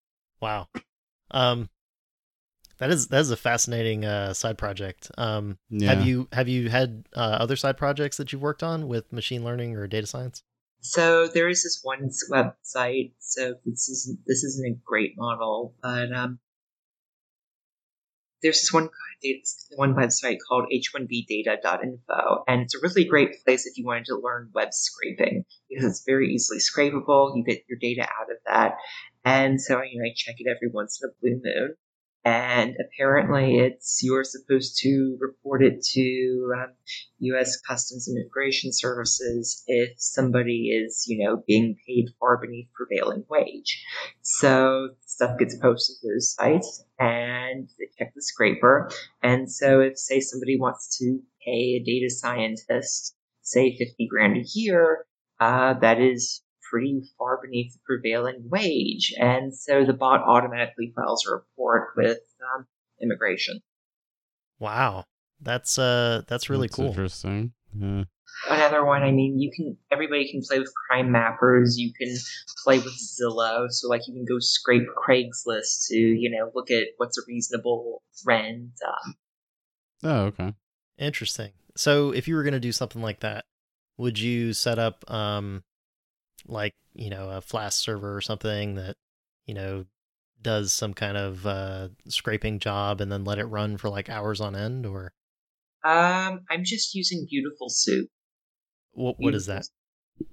[0.40, 0.66] wow
[1.30, 1.68] um
[2.78, 5.94] that is that is a fascinating uh side project um yeah.
[5.94, 9.44] have you have you had uh, other side projects that you've worked on with machine
[9.44, 10.42] learning or data science
[10.80, 13.12] So there is this one website.
[13.18, 16.38] So this isn't this isn't a great model, but um,
[18.42, 18.90] there's this one
[19.22, 24.20] it's one website called h1bdata.info, and it's a really great place if you wanted to
[24.22, 27.34] learn web scraping because it's very easily scrapable.
[27.34, 28.76] You get your data out of that,
[29.24, 31.74] and so you know I check it every once in a blue moon.
[32.26, 36.72] And apparently it's you're supposed to report it to um,
[37.20, 37.60] U.S.
[37.60, 43.80] Customs and Immigration Services if somebody is, you know, being paid far beneath prevailing wage.
[44.22, 48.90] So stuff gets posted to those sites, and they check the scraper.
[49.22, 54.44] And so if, say, somebody wants to pay a data scientist, say, fifty grand a
[54.52, 55.06] year,
[55.38, 59.14] uh, that is pretty far beneath the prevailing wage.
[59.18, 62.18] And so the bot automatically files a report with
[62.54, 62.66] um,
[63.00, 63.60] immigration.
[64.58, 65.04] Wow.
[65.40, 66.86] That's uh that's really That's cool.
[66.88, 67.52] Interesting.
[67.78, 68.04] Yeah.
[68.50, 71.74] Another one, I mean, you can everybody can play with crime mappers.
[71.76, 72.14] You can
[72.64, 76.84] play with Zillow, so like you can go scrape Craigslist to you know look at
[76.96, 78.72] what's a reasonable rent.
[78.86, 79.14] Um,
[80.02, 80.54] Oh, okay.
[80.98, 81.52] Interesting.
[81.76, 83.44] So if you were going to do something like that,
[83.98, 85.62] would you set up um
[86.46, 88.96] like, you know, a Flask server or something that,
[89.46, 89.84] you know,
[90.42, 94.40] does some kind of uh scraping job and then let it run for like hours
[94.40, 95.12] on end or
[95.84, 98.08] um, I'm just using Beautiful Soup.
[98.92, 99.68] what what is that?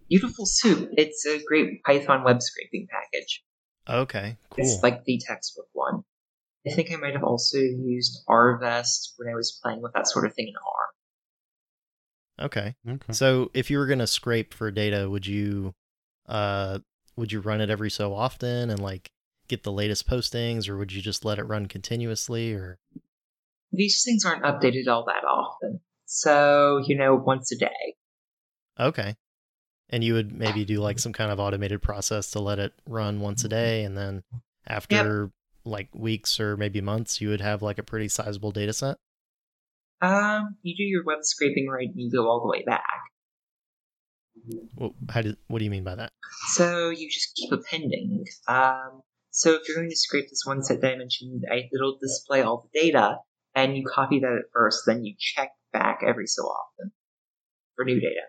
[0.10, 0.89] Beautiful Soup.
[0.93, 3.43] It's a great Python web scraping package.
[3.88, 4.63] Okay, cool.
[4.63, 6.04] It's like the textbook one.
[6.65, 10.26] I think I might have also used RVest when I was playing with that sort
[10.26, 10.54] of thing in
[12.39, 12.45] R.
[12.45, 12.76] okay.
[12.89, 13.13] Okay.
[13.13, 15.76] So if you were going to scrape for data, would you
[16.28, 16.80] uh
[17.16, 19.12] would you run it every so often and like
[19.48, 22.80] get the latest postings or would you just let it run continuously or
[23.72, 25.80] These things aren't updated all that often.
[26.06, 27.96] So, you know, once a day.
[28.80, 29.16] Okay.
[29.90, 33.20] And you would maybe do like some kind of automated process to let it run
[33.20, 34.24] once a day and then
[34.66, 35.32] after
[35.66, 38.98] like weeks or maybe months you would have like a pretty sizable data set?
[40.02, 42.84] Um, you do your web scraping right and you go all the way back.
[44.76, 46.12] Well, how did what do you mean by that?
[46.54, 48.26] So you just keep appending.
[48.48, 51.43] Um, so if you're going to scrape this one set that I mentioned,
[51.74, 53.17] it'll display all the data,
[53.56, 56.91] and you copy that at first, then you check back every so often
[57.76, 58.22] for new data.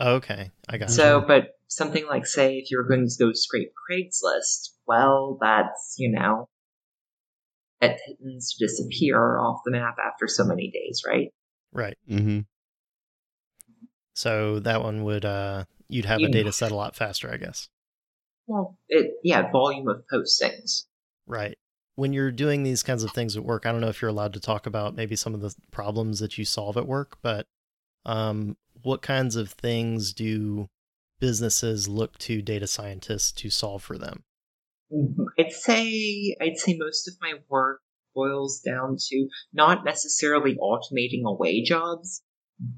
[0.00, 0.92] Okay, I got it.
[0.92, 1.26] So, you.
[1.26, 6.10] but something like, say, if you were going to go scrape Craigslist, well, that's, you
[6.10, 6.48] know,
[7.80, 11.28] it tends to disappear off the map after so many days, right?
[11.72, 11.98] Right.
[12.10, 12.40] Mm-hmm.
[14.22, 17.68] So that one would uh you'd have a data set a lot faster, I guess.
[18.46, 20.84] Well, it, yeah, volume of postings.
[21.26, 21.58] Right.
[21.96, 24.34] When you're doing these kinds of things at work, I don't know if you're allowed
[24.34, 27.48] to talk about maybe some of the problems that you solve at work, but
[28.06, 30.68] um, what kinds of things do
[31.18, 34.22] businesses look to data scientists to solve for them?
[35.36, 37.80] I'd say I'd say most of my work
[38.14, 42.22] boils down to not necessarily automating away jobs,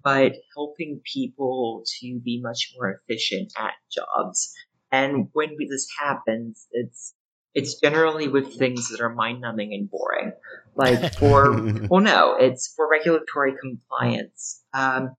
[0.03, 4.55] but helping people to be much more efficient at jobs.
[4.90, 7.14] And when this happens, it's
[7.55, 10.33] it's generally with things that are mind numbing and boring.
[10.75, 11.53] Like for
[11.90, 14.62] well, no, it's for regulatory compliance.
[14.73, 15.11] Um,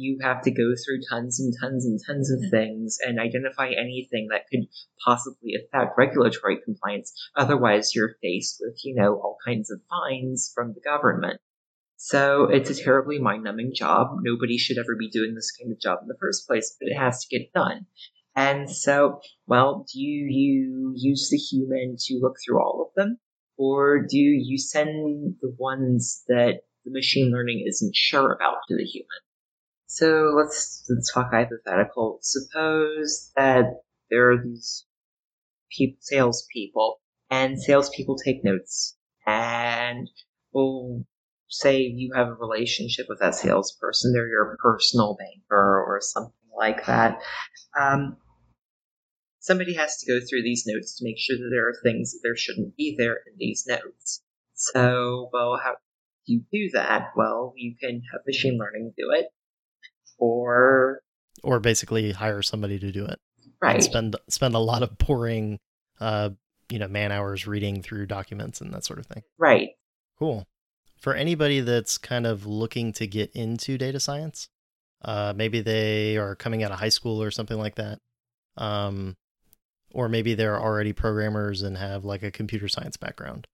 [0.00, 4.28] you have to go through tons and tons and tons of things and identify anything
[4.30, 4.66] that could
[5.04, 7.12] possibly affect regulatory compliance.
[7.36, 11.40] Otherwise, you're faced with, you know, all kinds of fines from the government.
[12.02, 14.20] So it's a terribly mind numbing job.
[14.22, 16.96] Nobody should ever be doing this kind of job in the first place, but it
[16.96, 17.84] has to get done.
[18.34, 23.18] And so, well, do you use the human to look through all of them?
[23.58, 28.84] Or do you send the ones that the machine learning isn't sure about to the
[28.84, 29.20] human?
[29.84, 32.20] So let's let's talk hypothetical.
[32.22, 34.86] Suppose that there are these
[35.70, 40.08] peop salespeople, and salespeople take notes, and
[40.54, 41.04] we'll
[41.50, 44.12] say you have a relationship with that salesperson.
[44.12, 47.20] They're your personal banker or something like that.
[47.78, 48.16] Um,
[49.40, 52.20] somebody has to go through these notes to make sure that there are things that
[52.22, 54.22] there shouldn't be there in these notes.
[54.54, 55.72] So, well, how
[56.26, 57.08] do you do that?
[57.16, 59.26] Well, you can have machine learning do it,
[60.18, 61.00] or
[61.42, 63.18] Or basically hire somebody to do it.
[63.60, 65.58] right, spend spend a lot of boring
[66.00, 66.30] uh
[66.70, 69.70] you know man hours reading through documents and that sort of thing right.
[70.18, 70.46] cool
[71.00, 74.48] for anybody that's kind of looking to get into data science
[75.02, 77.98] uh maybe they are coming out of high school or something like that
[78.56, 79.16] um
[79.92, 83.46] or maybe they're already programmers and have like a computer science background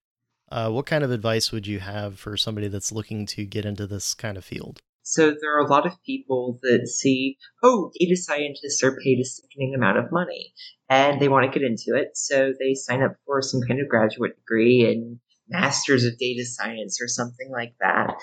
[0.50, 3.86] uh what kind of advice would you have for somebody that's looking to get into
[3.86, 4.80] this kind of field?
[5.08, 9.24] So there are a lot of people that see, oh, data scientists are paid a
[9.24, 10.52] sickening amount of money,
[10.88, 13.88] and they want to get into it, so they sign up for some kind of
[13.88, 18.14] graduate degree in Masters of Data Science or something like that.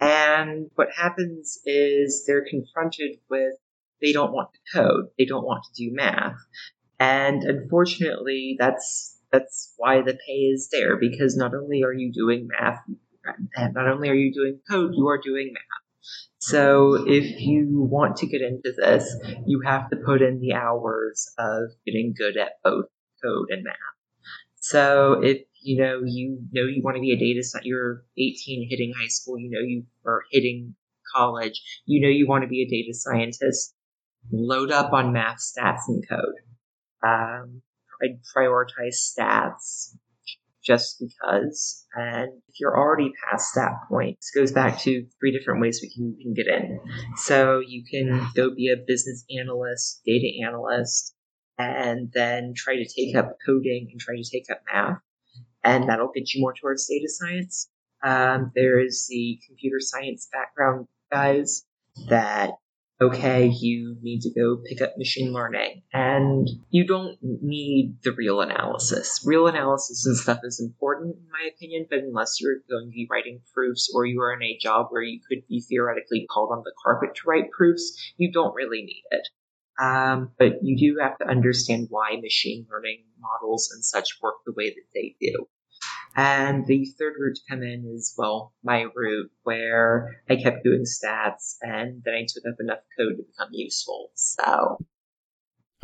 [0.00, 3.54] And what happens is they're confronted with
[4.00, 6.36] they don't want to code, they don't want to do math.
[7.00, 12.48] And unfortunately, that's That's why the pay is there because not only are you doing
[12.48, 12.80] math,
[13.56, 16.08] and not only are you doing code, you are doing math.
[16.38, 19.04] So if you want to get into this,
[19.46, 22.86] you have to put in the hours of getting good at both
[23.22, 23.74] code and math.
[24.60, 28.68] So if you know you know you want to be a data scientist, you're 18
[28.70, 30.74] hitting high school, you know you are hitting
[31.14, 33.74] college, you know you want to be a data scientist,
[34.30, 36.34] load up on math, stats, and code.
[37.02, 37.62] Um,
[38.02, 39.94] I'd prioritize stats
[40.68, 41.86] just because.
[41.94, 45.90] And if you're already past that point, this goes back to three different ways we
[45.92, 46.78] can, can get in.
[47.16, 51.14] So you can go be a business analyst, data analyst,
[51.58, 54.98] and then try to take up coding and try to take up math.
[55.64, 57.68] And that'll get you more towards data science.
[58.02, 61.64] Um, there's the computer science background guys
[62.08, 62.52] that
[63.00, 65.82] okay, you need to go pick up machine learning.
[65.92, 69.22] And you don't need the real analysis.
[69.24, 73.06] Real analysis and stuff is important, in my opinion, but unless you're going to be
[73.10, 76.62] writing proofs or you are in a job where you could be theoretically called on
[76.64, 79.28] the carpet to write proofs, you don't really need it.
[79.80, 84.52] Um, but you do have to understand why machine learning models and such work the
[84.56, 85.46] way that they do.
[86.16, 90.82] And the third route to come in is, well, my route where I kept doing
[90.82, 94.10] stats and then I took up enough code to become useful.
[94.14, 94.78] So.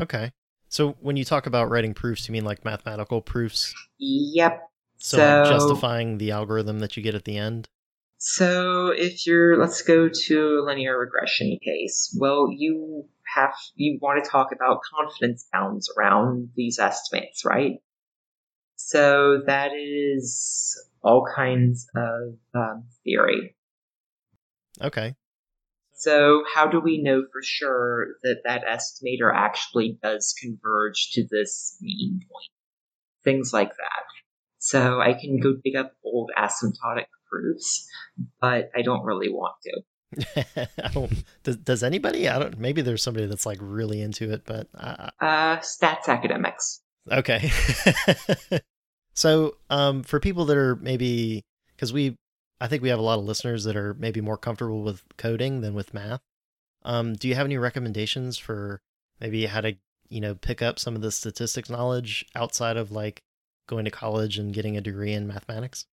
[0.01, 0.31] Okay.
[0.67, 3.73] So when you talk about writing proofs, you mean like mathematical proofs?
[3.97, 4.61] Yep.
[4.97, 7.69] So, so like justifying the algorithm that you get at the end?
[8.17, 12.17] So if you're, let's go to a linear regression case.
[12.19, 17.81] Well, you have, you want to talk about confidence bounds around these estimates, right?
[18.75, 23.55] So that is all kinds of um, theory.
[24.81, 25.15] Okay.
[25.93, 31.77] So how do we know for sure that that estimator actually does converge to this
[31.81, 32.51] mean point?
[33.23, 34.03] Things like that.
[34.59, 37.87] So I can go dig up old asymptotic proofs,
[38.41, 39.81] but I don't really want to.
[40.35, 41.23] I don't.
[41.43, 42.27] Does, does, anybody?
[42.29, 42.57] I don't.
[42.57, 46.81] Maybe there's somebody that's like really into it, but uh, uh stats academics.
[47.11, 47.51] Okay.
[49.15, 51.45] So, um, for people that are maybe,
[51.75, 52.17] because we,
[52.59, 55.61] I think we have a lot of listeners that are maybe more comfortable with coding
[55.61, 56.19] than with math.
[56.83, 58.81] Um, do you have any recommendations for
[59.21, 59.77] maybe how to,
[60.09, 63.23] you know, pick up some of the statistics knowledge outside of like
[63.67, 65.85] going to college and getting a degree in mathematics?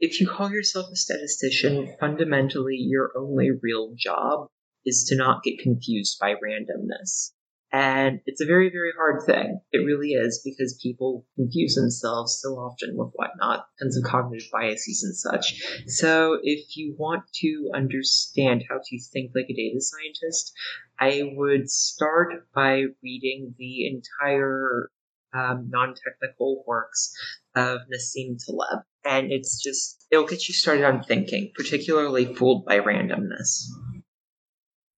[0.00, 1.98] If you call yourself a statistician, mm.
[1.98, 4.48] fundamentally your only real job
[4.84, 7.32] is to not get confused by randomness.
[7.70, 9.60] And it's a very, very hard thing.
[9.72, 15.02] It really is because people confuse themselves so often with whatnot, tons of cognitive biases
[15.04, 15.62] and such.
[15.86, 20.52] So if you want to understand how to think like a data scientist,
[20.98, 24.90] I would start by reading the entire
[25.34, 27.12] um, non-technical works
[27.54, 28.84] of Nassim Taleb.
[29.04, 33.64] And it's just, it'll get you started on thinking, particularly fooled by randomness.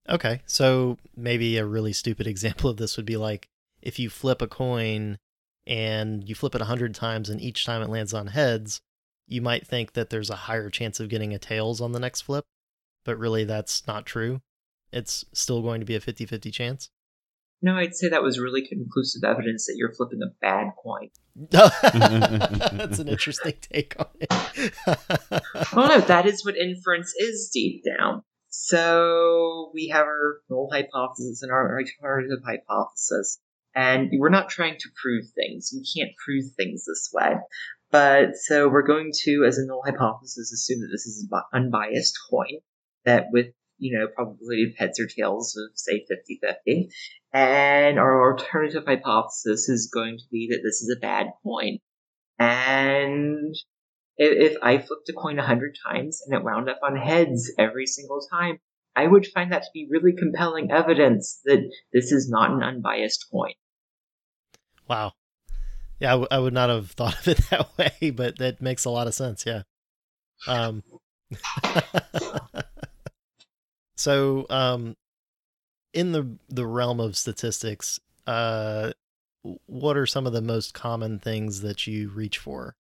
[0.08, 3.48] Okay, so maybe a really stupid example of this would be like
[3.82, 5.18] if you flip a coin
[5.66, 8.80] and you flip it a hundred times and each time it lands on heads,
[9.26, 12.22] you might think that there's a higher chance of getting a tails on the next
[12.22, 12.44] flip,
[13.04, 14.40] but really that's not true.
[14.92, 16.90] It's still going to be a 50 50 chance.
[17.62, 21.10] No, I'd say that was really conclusive evidence that you're flipping a bad coin.
[21.50, 24.28] That's an interesting take on it.
[25.74, 28.22] oh no, that is what inference is deep down.
[28.48, 33.38] So we have our null hypothesis and our alternative hypothesis.
[33.74, 35.70] And we're not trying to prove things.
[35.72, 37.34] You can't prove things this way.
[37.90, 42.18] But so we're going to, as a null hypothesis, assume that this is an unbiased
[42.30, 42.60] coin
[43.04, 43.46] that with,
[43.80, 46.04] you know, probably heads or tails of say
[46.66, 46.90] 50-50.
[47.32, 51.78] And our alternative hypothesis is going to be that this is a bad coin.
[52.38, 53.54] And
[54.16, 57.86] if I flipped a coin a hundred times and it wound up on heads every
[57.86, 58.58] single time,
[58.94, 61.60] I would find that to be really compelling evidence that
[61.92, 63.52] this is not an unbiased coin.
[64.88, 65.12] Wow.
[66.00, 68.84] Yeah, I, w- I would not have thought of it that way, but that makes
[68.84, 69.44] a lot of sense.
[69.46, 69.62] Yeah.
[70.46, 70.82] Um,
[74.00, 74.96] so, um,
[75.92, 78.92] in the the realm of statistics, uh,
[79.66, 82.76] what are some of the most common things that you reach for?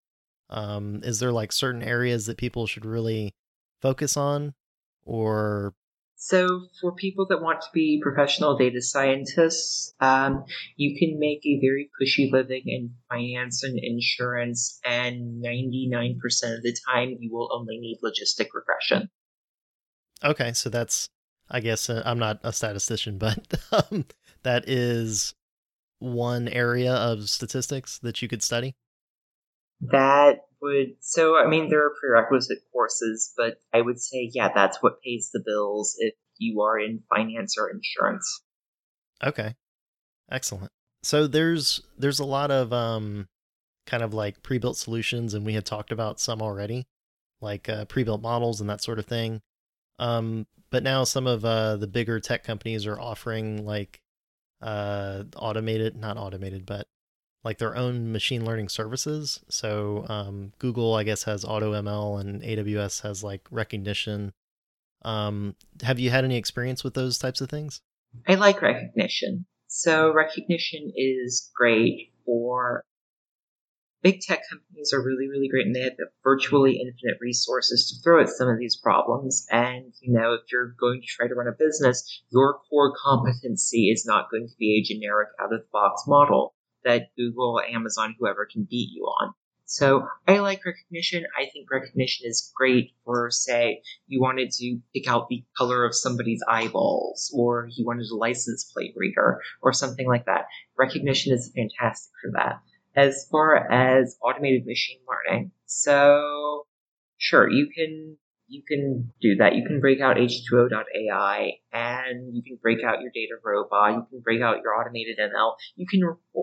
[0.49, 3.33] Um, is there like certain areas that people should really
[3.81, 4.53] focus on
[5.03, 5.73] or
[6.15, 10.45] so, for people that want to be professional data scientists, um,
[10.77, 16.17] you can make a very cushy living in finance and insurance, and 99%
[16.55, 19.09] of the time, you will only need logistic regression.
[20.23, 21.09] Okay, so that's,
[21.49, 24.05] I guess, uh, I'm not a statistician, but um,
[24.43, 25.33] that is
[25.99, 28.75] one area of statistics that you could study.
[29.81, 34.81] That would so I mean there are prerequisite courses, but I would say yeah, that's
[34.81, 38.41] what pays the bills if you are in finance or insurance.
[39.23, 39.55] Okay.
[40.31, 40.71] Excellent.
[41.03, 43.27] So there's there's a lot of um
[43.85, 46.85] kind of like pre-built solutions and we had talked about some already,
[47.41, 49.41] like uh, pre-built models and that sort of thing.
[49.99, 54.01] Um but now some of uh the bigger tech companies are offering like
[54.61, 56.87] uh automated not automated but
[57.43, 59.41] like their own machine learning services.
[59.49, 64.31] So um Google I guess has AutoML and AWS has like Rekognition.
[65.03, 67.81] Um have you had any experience with those types of things?
[68.27, 69.45] I like Rekognition.
[69.67, 72.83] So Rekognition is great for
[74.01, 75.93] big tech companies are really, really great and they have
[76.23, 79.45] virtually infinite resources to throw at some of these problems.
[79.51, 83.89] And, you know, if you're going to try to run a business, your core competency
[83.89, 88.15] is not going to be a generic out of the box model that Google, Amazon,
[88.19, 89.33] whoever can beat you on.
[89.65, 91.25] So I like Rekognition.
[91.37, 95.93] I think Rekognition is great for, say, you wanted to pick out the color of
[95.93, 100.45] somebody's eyeballs, or you wanted a license plate reader, or something like that.
[100.79, 102.61] Rekognition is fantastic for that.
[102.99, 106.65] As far as automated machine learning, so
[107.17, 108.17] sure, you can
[108.49, 109.55] you can do that.
[109.55, 113.93] You can break out H2O.ai and you can break out your DataRobot.
[113.95, 115.53] You can break out your automated ML.
[115.75, 116.01] You can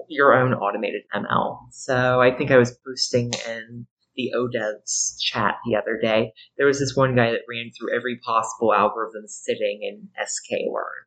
[0.09, 1.59] your own automated ML.
[1.73, 3.87] So I think I was posting in
[4.17, 6.33] the ODevs chat the other day.
[6.57, 11.05] There was this one guy that ran through every possible algorithm sitting in sklearn.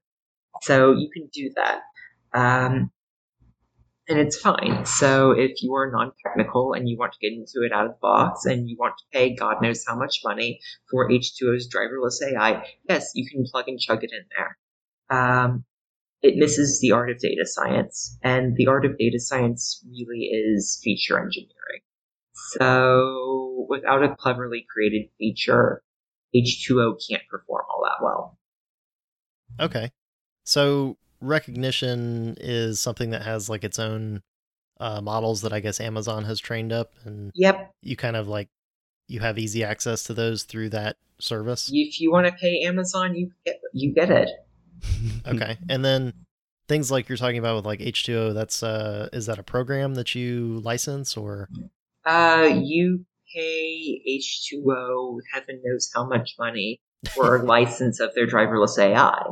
[0.62, 1.82] So you can do that.
[2.38, 2.92] Um,
[4.10, 4.86] and it's fine.
[4.86, 7.98] So if you are non-technical and you want to get into it out of the
[8.02, 12.64] box and you want to pay God knows how much money for H2O's driverless AI,
[12.90, 14.58] yes, you can plug and chug it in there.
[15.18, 15.64] Um,
[16.22, 20.80] it misses the art of data science, and the art of data science really is
[20.84, 21.82] feature engineering.
[22.58, 25.82] So without a cleverly created feature,
[26.36, 28.38] H2O can't perform all that well.
[29.60, 29.92] Okay.
[30.44, 34.22] So Rekognition is something that has like its own
[34.80, 38.50] uh, models that I guess Amazon has trained up, and yep, you kind of like
[39.08, 41.70] you have easy access to those through that service.
[41.72, 44.30] If you want to pay Amazon, you get you get it.
[45.28, 46.14] okay, and then
[46.70, 50.16] things like you're talking about with like H2O, that's uh, is that a program that
[50.16, 51.50] you license or?
[52.06, 53.06] Uh, you
[53.36, 56.80] pay H2O heaven knows how much money
[57.14, 59.24] for a license of their driverless AI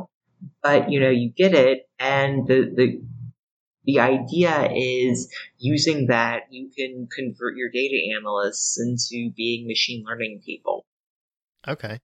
[0.62, 1.88] but you know you get it.
[1.98, 3.02] And the the
[3.84, 10.42] the idea is using that you can convert your data analysts into being machine learning
[10.44, 10.84] people.
[11.66, 11.98] Okay.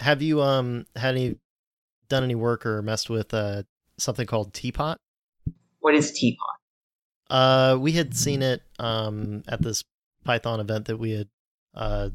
[0.00, 1.36] Have you um had any
[2.08, 3.62] done any work or messed with uh
[3.98, 4.96] something called TPOT
[5.80, 6.36] what is TPOT
[7.30, 9.84] uh we had seen it um at this
[10.24, 11.28] python event that we had
[11.74, 12.10] uh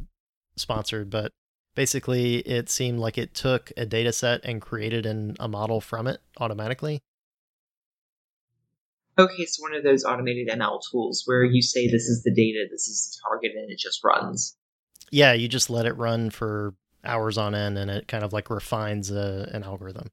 [0.56, 1.32] sponsored but
[1.76, 6.08] basically it seemed like it took a data set and created an, a model from
[6.08, 7.02] it automatically.
[9.18, 12.66] Okay so one of those automated ml tools where you say this is the data
[12.72, 14.56] this is the target and it just runs.
[15.12, 18.50] Yeah you just let it run for hours on end and it kind of like
[18.50, 20.10] refines a, an algorithm.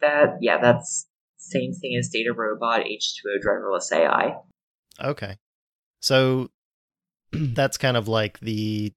[0.00, 1.06] That yeah that's
[1.38, 4.36] same thing as DataRobot h2o driverless ai
[5.02, 5.36] okay.
[6.00, 6.50] So
[7.32, 8.92] that's kind of like the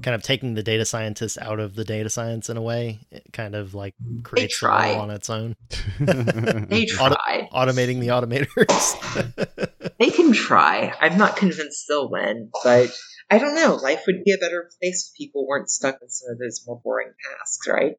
[0.00, 3.00] kind of taking the data scientist out of the data science in a way.
[3.10, 5.54] It kind of like creates role on its own.
[6.00, 7.06] they try
[7.52, 9.96] Auto- automating the automators.
[9.98, 10.94] they can try.
[11.00, 12.90] I'm not convinced they'll win, but
[13.30, 13.74] I don't know.
[13.74, 16.80] Life would be a better place if people weren't stuck in some of those more
[16.82, 17.96] boring tasks, right?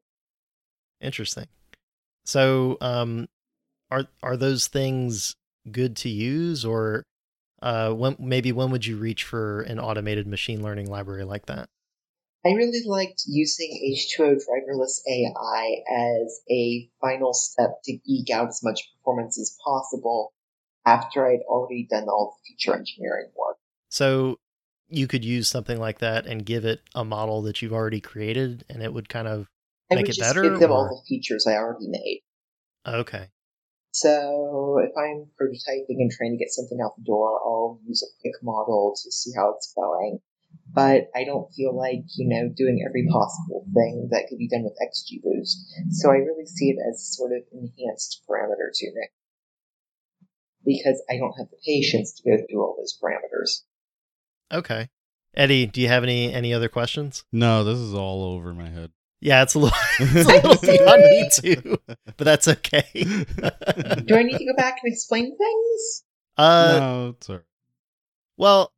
[1.00, 1.46] Interesting.
[2.24, 3.28] So, um,
[3.90, 5.34] are are those things
[5.70, 7.04] good to use, or
[7.62, 11.68] uh, when maybe when would you reach for an automated machine learning library like that?
[12.46, 18.62] I really liked using H2O driverless AI as a final step to eke out as
[18.62, 20.32] much performance as possible
[20.84, 23.56] after I'd already done all the feature engineering work.
[23.88, 24.38] So
[24.88, 28.64] you could use something like that and give it a model that you've already created
[28.68, 29.46] and it would kind of
[29.90, 30.42] I make would it just better.
[30.42, 32.20] give them or- all the features I already made.
[32.86, 33.28] Okay.
[33.92, 38.10] So if I'm prototyping and trying to get something out the door, I'll use a
[38.20, 40.18] quick model to see how it's going.
[40.74, 44.64] But I don't feel like, you know, doing every possible thing that could be done
[44.64, 45.92] with XGBoost.
[45.92, 49.08] So I really see it as sort of enhanced parameter tuning.
[50.66, 53.62] Because I don't have the patience to go through all those parameters.
[54.52, 54.88] Okay.
[55.36, 57.24] Eddie, do you have any any other questions?
[57.32, 58.90] no, this is all over my head.
[59.24, 62.84] Yeah, it's a little, it's a little beyond me too, but that's okay.
[62.94, 66.04] Do I need to go back and explain things?
[66.36, 67.44] uh, no, it's all right.
[68.36, 68.73] well,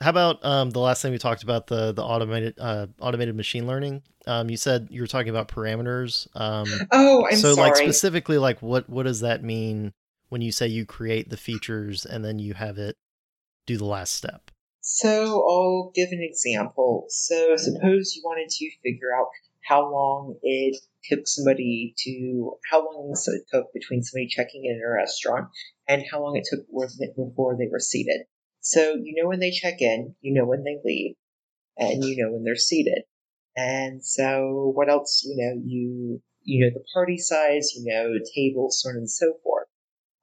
[0.00, 3.66] How about um, the last thing we talked about the the automated uh, automated machine
[3.66, 4.02] learning?
[4.26, 6.28] Um, you said you were talking about parameters.
[6.36, 7.70] Um, Oh, I'm so sorry.
[7.70, 9.92] like specifically, like what what does that mean
[10.28, 12.96] when you say you create the features and then you have it
[13.66, 14.50] do the last step?
[14.80, 17.06] So I'll give an example.
[17.08, 19.26] So suppose you wanted to figure out
[19.68, 20.80] how long it
[21.10, 25.48] took somebody to how long it took between somebody checking in at a restaurant
[25.88, 26.66] and how long it took
[27.16, 28.22] before they were seated.
[28.60, 31.14] So you know when they check in, you know when they leave,
[31.76, 33.02] and you know when they're seated.
[33.56, 35.22] And so what else?
[35.24, 39.34] You know you you know the party size, you know tables, so on and so
[39.42, 39.68] forth.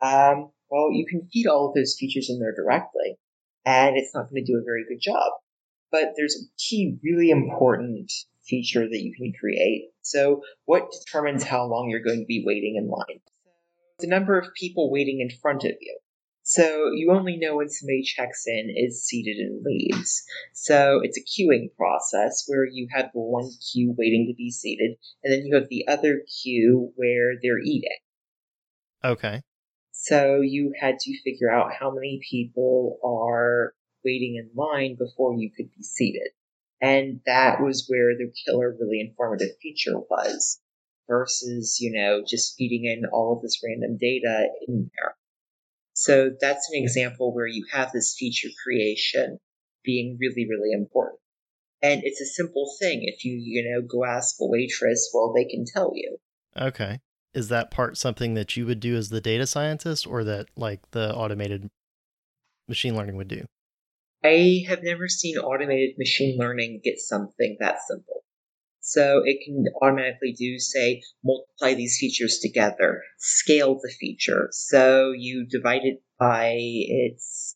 [0.02, 3.18] Um, well, you can feed all of those features in there directly
[3.66, 5.32] and it's not going to do a very good job.
[5.92, 8.12] But there's a key, really important
[8.46, 9.90] feature that you can create.
[10.02, 13.22] So, what determines how long you're going to be waiting in line?
[14.00, 15.98] The number of people waiting in front of you.
[16.48, 20.24] So, you only know when somebody checks in, is seated, and leaves.
[20.54, 25.34] So, it's a queuing process where you have one queue waiting to be seated, and
[25.34, 27.98] then you have the other queue where they're eating.
[29.04, 29.42] Okay.
[29.92, 33.74] So you had to figure out how many people are
[34.04, 36.30] waiting in line before you could be seated.
[36.82, 40.60] And that was where the killer really informative feature was
[41.08, 45.16] versus, you know, just feeding in all of this random data in there.
[45.96, 49.40] So that's an example where you have this feature creation
[49.84, 51.20] being really, really important.
[51.82, 53.02] And it's a simple thing.
[53.04, 56.18] If you, you know, go ask a waitress, well, they can tell you.
[56.60, 57.00] Okay.
[57.34, 60.82] Is that part something that you would do as the data scientist or that like
[60.92, 61.70] the automated
[62.68, 63.46] machine learning would do?
[64.24, 68.25] I have never seen automated machine learning get something that simple.
[68.88, 74.50] So it can automatically do, say, multiply these features together, scale the feature.
[74.52, 77.56] So you divide it by its,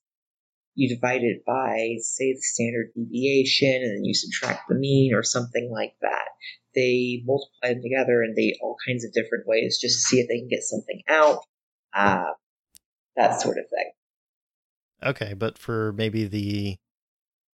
[0.73, 5.21] you divide it by, say, the standard deviation, and then you subtract the mean or
[5.21, 6.29] something like that.
[6.73, 10.27] They multiply them together and they all kinds of different ways just to see if
[10.27, 11.41] they can get something out,
[11.95, 12.31] uh,
[13.17, 13.91] that sort of thing.
[15.11, 16.77] Okay, but for maybe the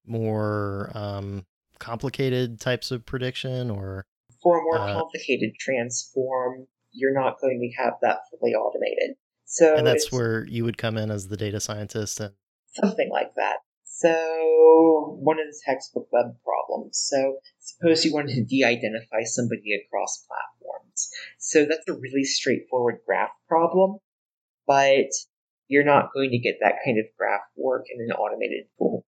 [0.05, 1.43] more um,
[1.83, 4.05] complicated types of prediction or
[4.41, 9.17] for a more Uh, complicated transform, you're not going to have that fully automated.
[9.45, 12.33] So and that's where you would come in as the data scientist and
[12.73, 13.57] something like that.
[13.83, 16.97] So one of the textbook web problems.
[16.97, 21.09] So suppose you wanted to de-identify somebody across platforms.
[21.37, 23.97] So that's a really straightforward graph problem,
[24.65, 25.11] but
[25.67, 29.05] you're not going to get that kind of graph work in an automated tool.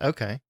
[0.00, 0.40] Okay.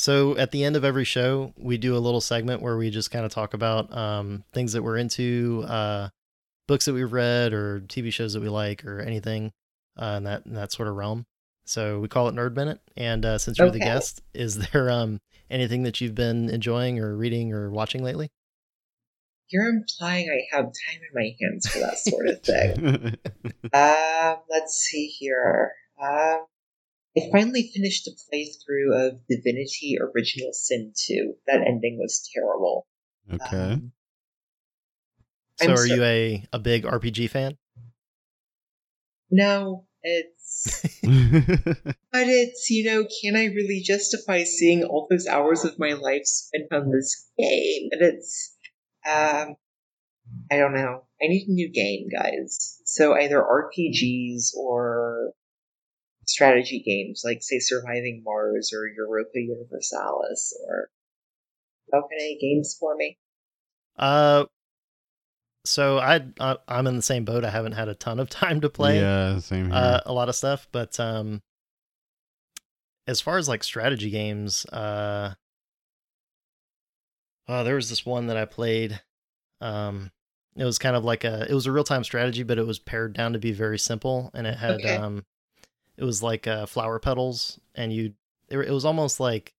[0.00, 3.10] So at the end of every show, we do a little segment where we just
[3.10, 6.08] kind of talk about um, things that we're into, uh,
[6.66, 9.52] books that we've read, or TV shows that we like, or anything
[10.00, 11.26] uh, in that in that sort of realm.
[11.66, 12.80] So we call it Nerd Minute.
[12.96, 15.20] And uh, since you're the guest, is there um,
[15.50, 18.30] anything that you've been enjoying or reading or watching lately?
[19.50, 23.16] You're implying I have time in my hands for that sort of thing.
[23.72, 25.72] Um, let's see here.
[26.02, 26.46] Um,
[27.16, 31.34] I finally finished a playthrough of Divinity Original Sin 2.
[31.46, 32.86] That ending was terrible.
[33.32, 33.72] okay.
[33.74, 33.92] Um,
[35.56, 37.56] So I'm are so- you a, a big RPG fan?
[39.30, 40.84] no, it's.
[42.12, 46.22] But it's, you know, can I really justify seeing all those hours of my life
[46.24, 47.88] spent on this game?
[47.92, 48.56] And it's.
[49.08, 49.54] Um,
[50.50, 51.04] I don't know.
[51.22, 52.80] I need a new game, guys.
[52.84, 55.32] So either RPGs or
[56.26, 60.90] strategy games, like, say, Surviving Mars or Europa Universalis or.
[61.92, 63.18] Open any games for me?
[63.98, 64.44] Uh,
[65.64, 67.44] so I, I I'm in the same boat.
[67.44, 69.00] I haven't had a ton of time to play.
[69.00, 69.74] Yeah, same here.
[69.74, 70.68] uh, a lot of stuff.
[70.70, 71.42] But um,
[73.08, 75.34] as far as like strategy games, uh,
[77.48, 79.00] uh, there was this one that I played.
[79.60, 80.12] Um,
[80.56, 82.78] it was kind of like a it was a real time strategy, but it was
[82.78, 84.94] pared down to be very simple, and it had Okay.
[84.94, 85.24] um,
[86.00, 88.14] it was like uh, flower petals, and you
[88.48, 89.52] it, was almost like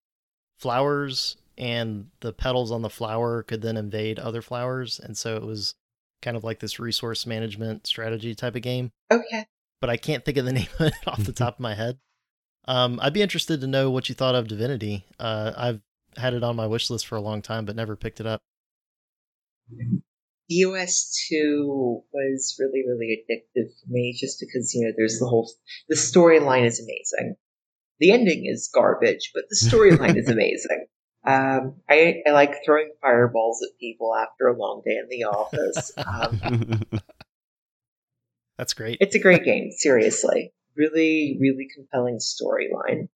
[0.58, 5.44] flowers, and the petals on the flower could then invade other flowers, and so it
[5.44, 5.74] was
[6.20, 9.44] kind of like this resource management strategy type of game Okay.
[9.80, 11.98] but I can't think of the name of it off the top of my head.
[12.68, 15.04] Um, I'd be interested to know what you thought of Divinity.
[15.18, 15.80] Uh, I've
[16.16, 18.40] had it on my wish list for a long time, but never picked it up.
[20.50, 25.50] EOS 2 was really, really addictive for me just because, you know, there's the whole.
[25.88, 27.36] The storyline is amazing.
[28.00, 30.86] The ending is garbage, but the storyline is amazing.
[31.24, 35.92] Um, I, I like throwing fireballs at people after a long day in the office.
[35.96, 36.80] Um,
[38.58, 38.98] That's great.
[39.00, 40.52] it's a great game, seriously.
[40.76, 43.08] Really, really compelling storyline.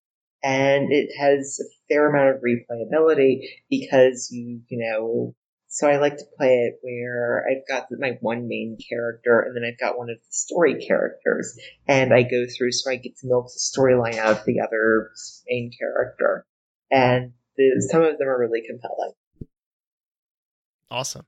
[0.43, 5.35] and it has a fair amount of replayability because you you know
[5.77, 9.62] so I like to play it where I've got my one main character and then
[9.62, 11.55] I've got one of the story characters
[11.87, 15.11] and I go through so I get to milk the storyline out of the other
[15.47, 16.47] main character.
[16.91, 19.12] And the, some of them are really compelling.
[20.91, 21.27] Awesome.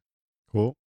[0.51, 0.78] Cool.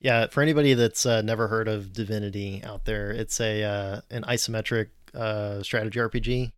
[0.00, 4.24] Yeah, for anybody that's uh, never heard of Divinity out there, it's a uh, an
[4.24, 6.52] isometric uh, strategy RPG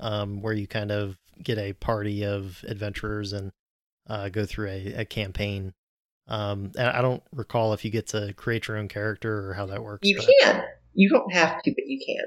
[0.00, 3.52] um, where you kind of get a party of adventurers and
[4.08, 5.74] uh, go through a, a campaign.
[6.26, 9.66] Um, and I don't recall if you get to create your own character or how
[9.66, 10.08] that works.
[10.08, 10.62] You can.
[10.94, 12.26] You don't have to, but you can.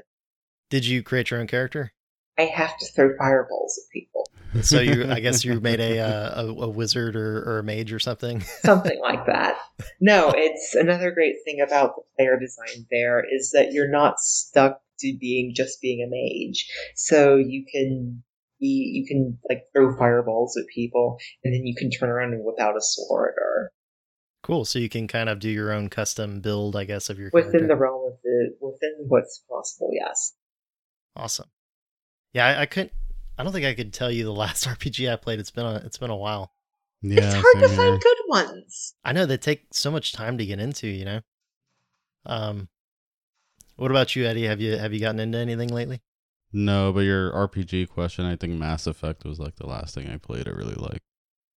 [0.70, 1.92] Did you create your own character?
[2.38, 4.26] I have to throw fireballs at people.
[4.62, 7.92] So you, I guess you made a uh, a, a wizard or, or a mage
[7.92, 8.40] or something.
[8.62, 9.58] Something like that.
[10.00, 14.80] No, it's another great thing about the player design there is that you're not stuck
[15.00, 16.66] to being just being a mage.
[16.94, 18.22] So you can
[18.68, 22.60] you can like throw fireballs at people and then you can turn around and whip
[22.60, 23.72] out a sword or
[24.42, 24.64] Cool.
[24.64, 27.52] So you can kind of do your own custom build, I guess, of your within
[27.52, 27.68] character.
[27.68, 30.32] the realm of the, within what's possible, yes.
[31.14, 31.48] Awesome.
[32.32, 32.92] Yeah, I, I couldn't.
[33.38, 35.38] I don't think I could tell you the last RPG I played.
[35.38, 36.52] It's been a it's been a while.
[37.02, 37.90] Yeah, it's hard to same here.
[37.90, 38.94] find good ones.
[39.04, 40.88] I know they take so much time to get into.
[40.88, 41.20] You know.
[42.26, 42.68] Um,
[43.76, 44.46] what about you, Eddie?
[44.46, 46.00] Have you have you gotten into anything lately?
[46.52, 50.18] No, but your RPG question, I think Mass Effect was like the last thing I
[50.18, 50.46] played.
[50.48, 51.00] I really like.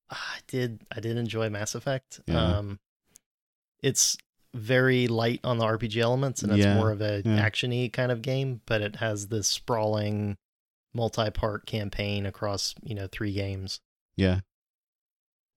[0.10, 0.84] I did.
[0.96, 2.22] I did enjoy Mass Effect.
[2.28, 2.58] Yeah.
[2.58, 2.80] Um,
[3.84, 4.18] it's
[4.54, 7.48] very light on the RPG elements, and it's Yeah, more of a yeah.
[7.50, 8.62] actiony kind of game.
[8.66, 10.38] But it has this sprawling,
[10.94, 13.82] multi-part campaign across you know three games.
[14.16, 14.40] Yeah.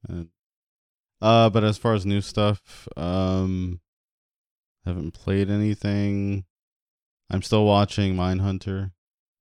[0.08, 0.28] And,
[1.20, 3.80] uh, but as far as new stuff, um,
[4.84, 6.44] haven't played anything.
[7.30, 8.92] I'm still watching Mindhunter.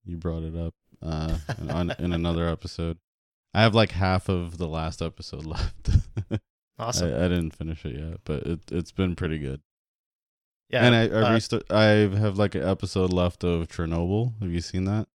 [0.07, 2.97] You brought it up uh in, on, in another episode.
[3.53, 5.89] I have like half of the last episode left.
[6.79, 7.11] Awesome.
[7.13, 9.61] I, I didn't finish it yet, but it it's been pretty good.
[10.69, 14.33] yeah, and I I, uh, resta- I have like an episode left of Chernobyl.
[14.41, 15.07] Have you seen that?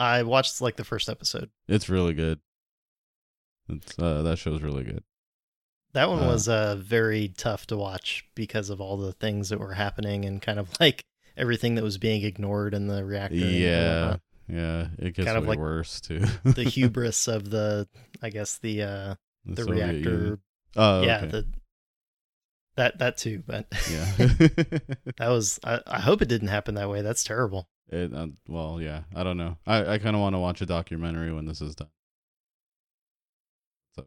[0.00, 1.50] I watched like the first episode.
[1.68, 2.40] It's really good.
[3.68, 5.04] It's uh that show's really good.
[5.92, 9.60] That one Uh, was uh very tough to watch because of all the things that
[9.60, 11.04] were happening and kind of like
[11.36, 13.36] everything that was being ignored in the reactor.
[13.36, 14.16] Yeah,
[14.48, 14.88] yeah.
[14.98, 16.20] It gets Kind of like worse too.
[16.44, 17.88] the hubris of the,
[18.22, 19.14] I guess the uh
[19.44, 20.38] The the reactor.
[20.76, 21.26] Oh, yeah, okay.
[21.28, 21.46] the
[22.76, 23.42] that that too.
[23.46, 24.04] But yeah.
[24.16, 25.60] that was.
[25.62, 27.02] I, I hope it didn't happen that way.
[27.02, 27.68] That's terrible.
[27.88, 29.02] it, uh, well, yeah.
[29.14, 29.56] I don't know.
[29.66, 31.90] I, I kind of want to watch a documentary when this is done.
[33.94, 34.06] So,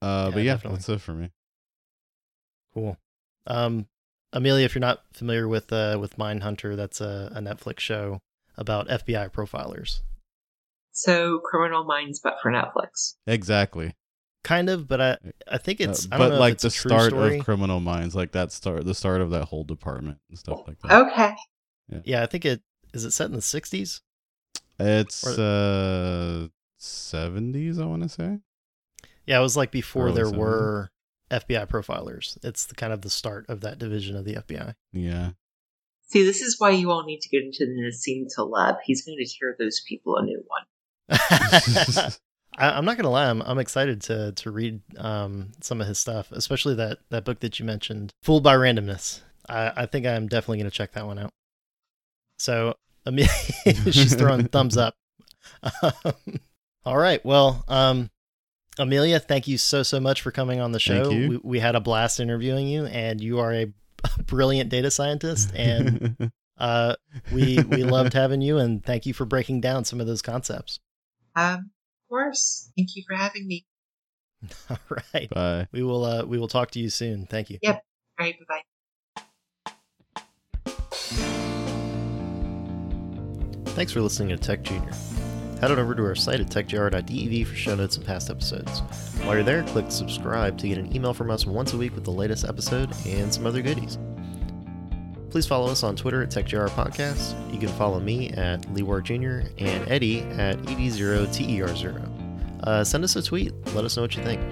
[0.00, 0.76] uh, Yeah, but yeah, definitely.
[0.78, 1.30] that's it for me.
[2.72, 2.96] Cool.
[3.46, 3.86] Um,
[4.34, 8.18] Amelia, if you're not familiar with uh with Mindhunter, that's a, a Netflix show
[8.58, 10.00] about FBI profilers.
[10.92, 13.14] So Criminal Minds, but for Netflix.
[13.26, 13.94] Exactly.
[14.42, 15.16] Kind of, but I
[15.50, 17.10] I think Uh, it's I don't but know like if it's the a true start
[17.12, 17.38] story.
[17.38, 20.78] of Criminal Minds, like that start, the start of that whole department and stuff like
[20.82, 20.92] that.
[21.08, 21.34] Okay.
[22.04, 22.60] yeah, I think it
[22.92, 24.00] is it set in the 60s.
[24.78, 28.38] It's Or- uh seventies, I want to say.
[29.26, 30.36] Yeah, it was like before Early there 70s.
[30.36, 30.90] were
[31.30, 32.38] FBI profilers.
[32.42, 34.74] It's the kind of the start of that division of the FBI.
[34.92, 35.30] Yeah.
[36.08, 38.76] See, this is why you all need to get into the Nassim Taleb.
[38.84, 40.62] He's going to tear those people a new one.
[42.56, 45.98] I, I'm not gonna lie, I'm, I'm excited to to read um, some of his
[45.98, 50.28] stuff, especially that that book that you mentioned, "Fooled by Randomness." I, I think I'm
[50.28, 51.32] definitely gonna check that one out.
[52.38, 53.28] So, Amelia,
[53.90, 54.94] she's throwing thumbs up.
[55.82, 56.40] Um,
[56.86, 58.10] all right, well, um,
[58.78, 61.04] Amelia, thank you so so much for coming on the show.
[61.04, 61.28] Thank you.
[61.28, 63.72] We, we had a blast interviewing you, and you are a
[64.26, 66.96] brilliant data scientist, and uh,
[67.32, 70.80] we we loved having you, and thank you for breaking down some of those concepts.
[71.36, 72.70] Um, of course.
[72.76, 73.64] Thank you for having me.
[74.70, 74.78] All
[75.14, 75.30] right.
[75.30, 75.68] Bye.
[75.72, 77.26] We will uh we will talk to you soon.
[77.26, 77.58] Thank you.
[77.62, 77.82] Yep.
[78.18, 78.60] All right, bye bye.
[83.66, 84.92] Thanks for listening to Tech Junior.
[85.64, 88.80] Head on over to our site at techjr.dev for show notes and past episodes.
[89.22, 92.04] While you're there, click subscribe to get an email from us once a week with
[92.04, 93.96] the latest episode and some other goodies.
[95.30, 97.50] Please follow us on Twitter at TechJR Podcast.
[97.50, 99.48] You can follow me at Leewar Jr.
[99.56, 102.60] and Eddie at E ED0TER0.
[102.64, 103.54] Uh, send us a tweet.
[103.74, 104.42] Let us know what you think.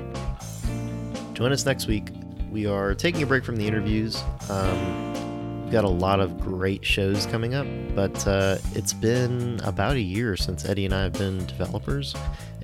[1.35, 2.09] Join us next week.
[2.51, 4.17] We are taking a break from the interviews.
[4.49, 5.32] Um,
[5.73, 10.37] got a lot of great shows coming up, but uh, it's been about a year
[10.37, 12.15] since Eddie and I have been developers.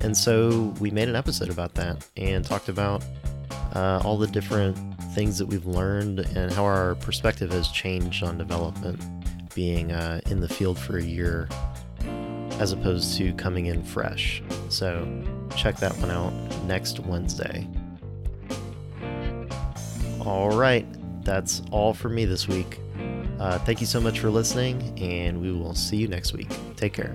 [0.02, 3.02] And so we made an episode about that and talked about
[3.74, 4.76] uh, all the different
[5.14, 9.00] things that we've learned and how our perspective has changed on development
[9.54, 11.48] being uh, in the field for a year.
[12.59, 14.42] as opposed to coming in fresh.
[14.68, 15.06] So
[15.56, 16.32] check that one out
[16.64, 17.66] next Wednesday.
[20.20, 20.86] All right,
[21.24, 22.80] that's all for me this week.
[23.39, 26.49] Uh, thank you so much for listening, and we will see you next week.
[26.76, 27.14] Take care.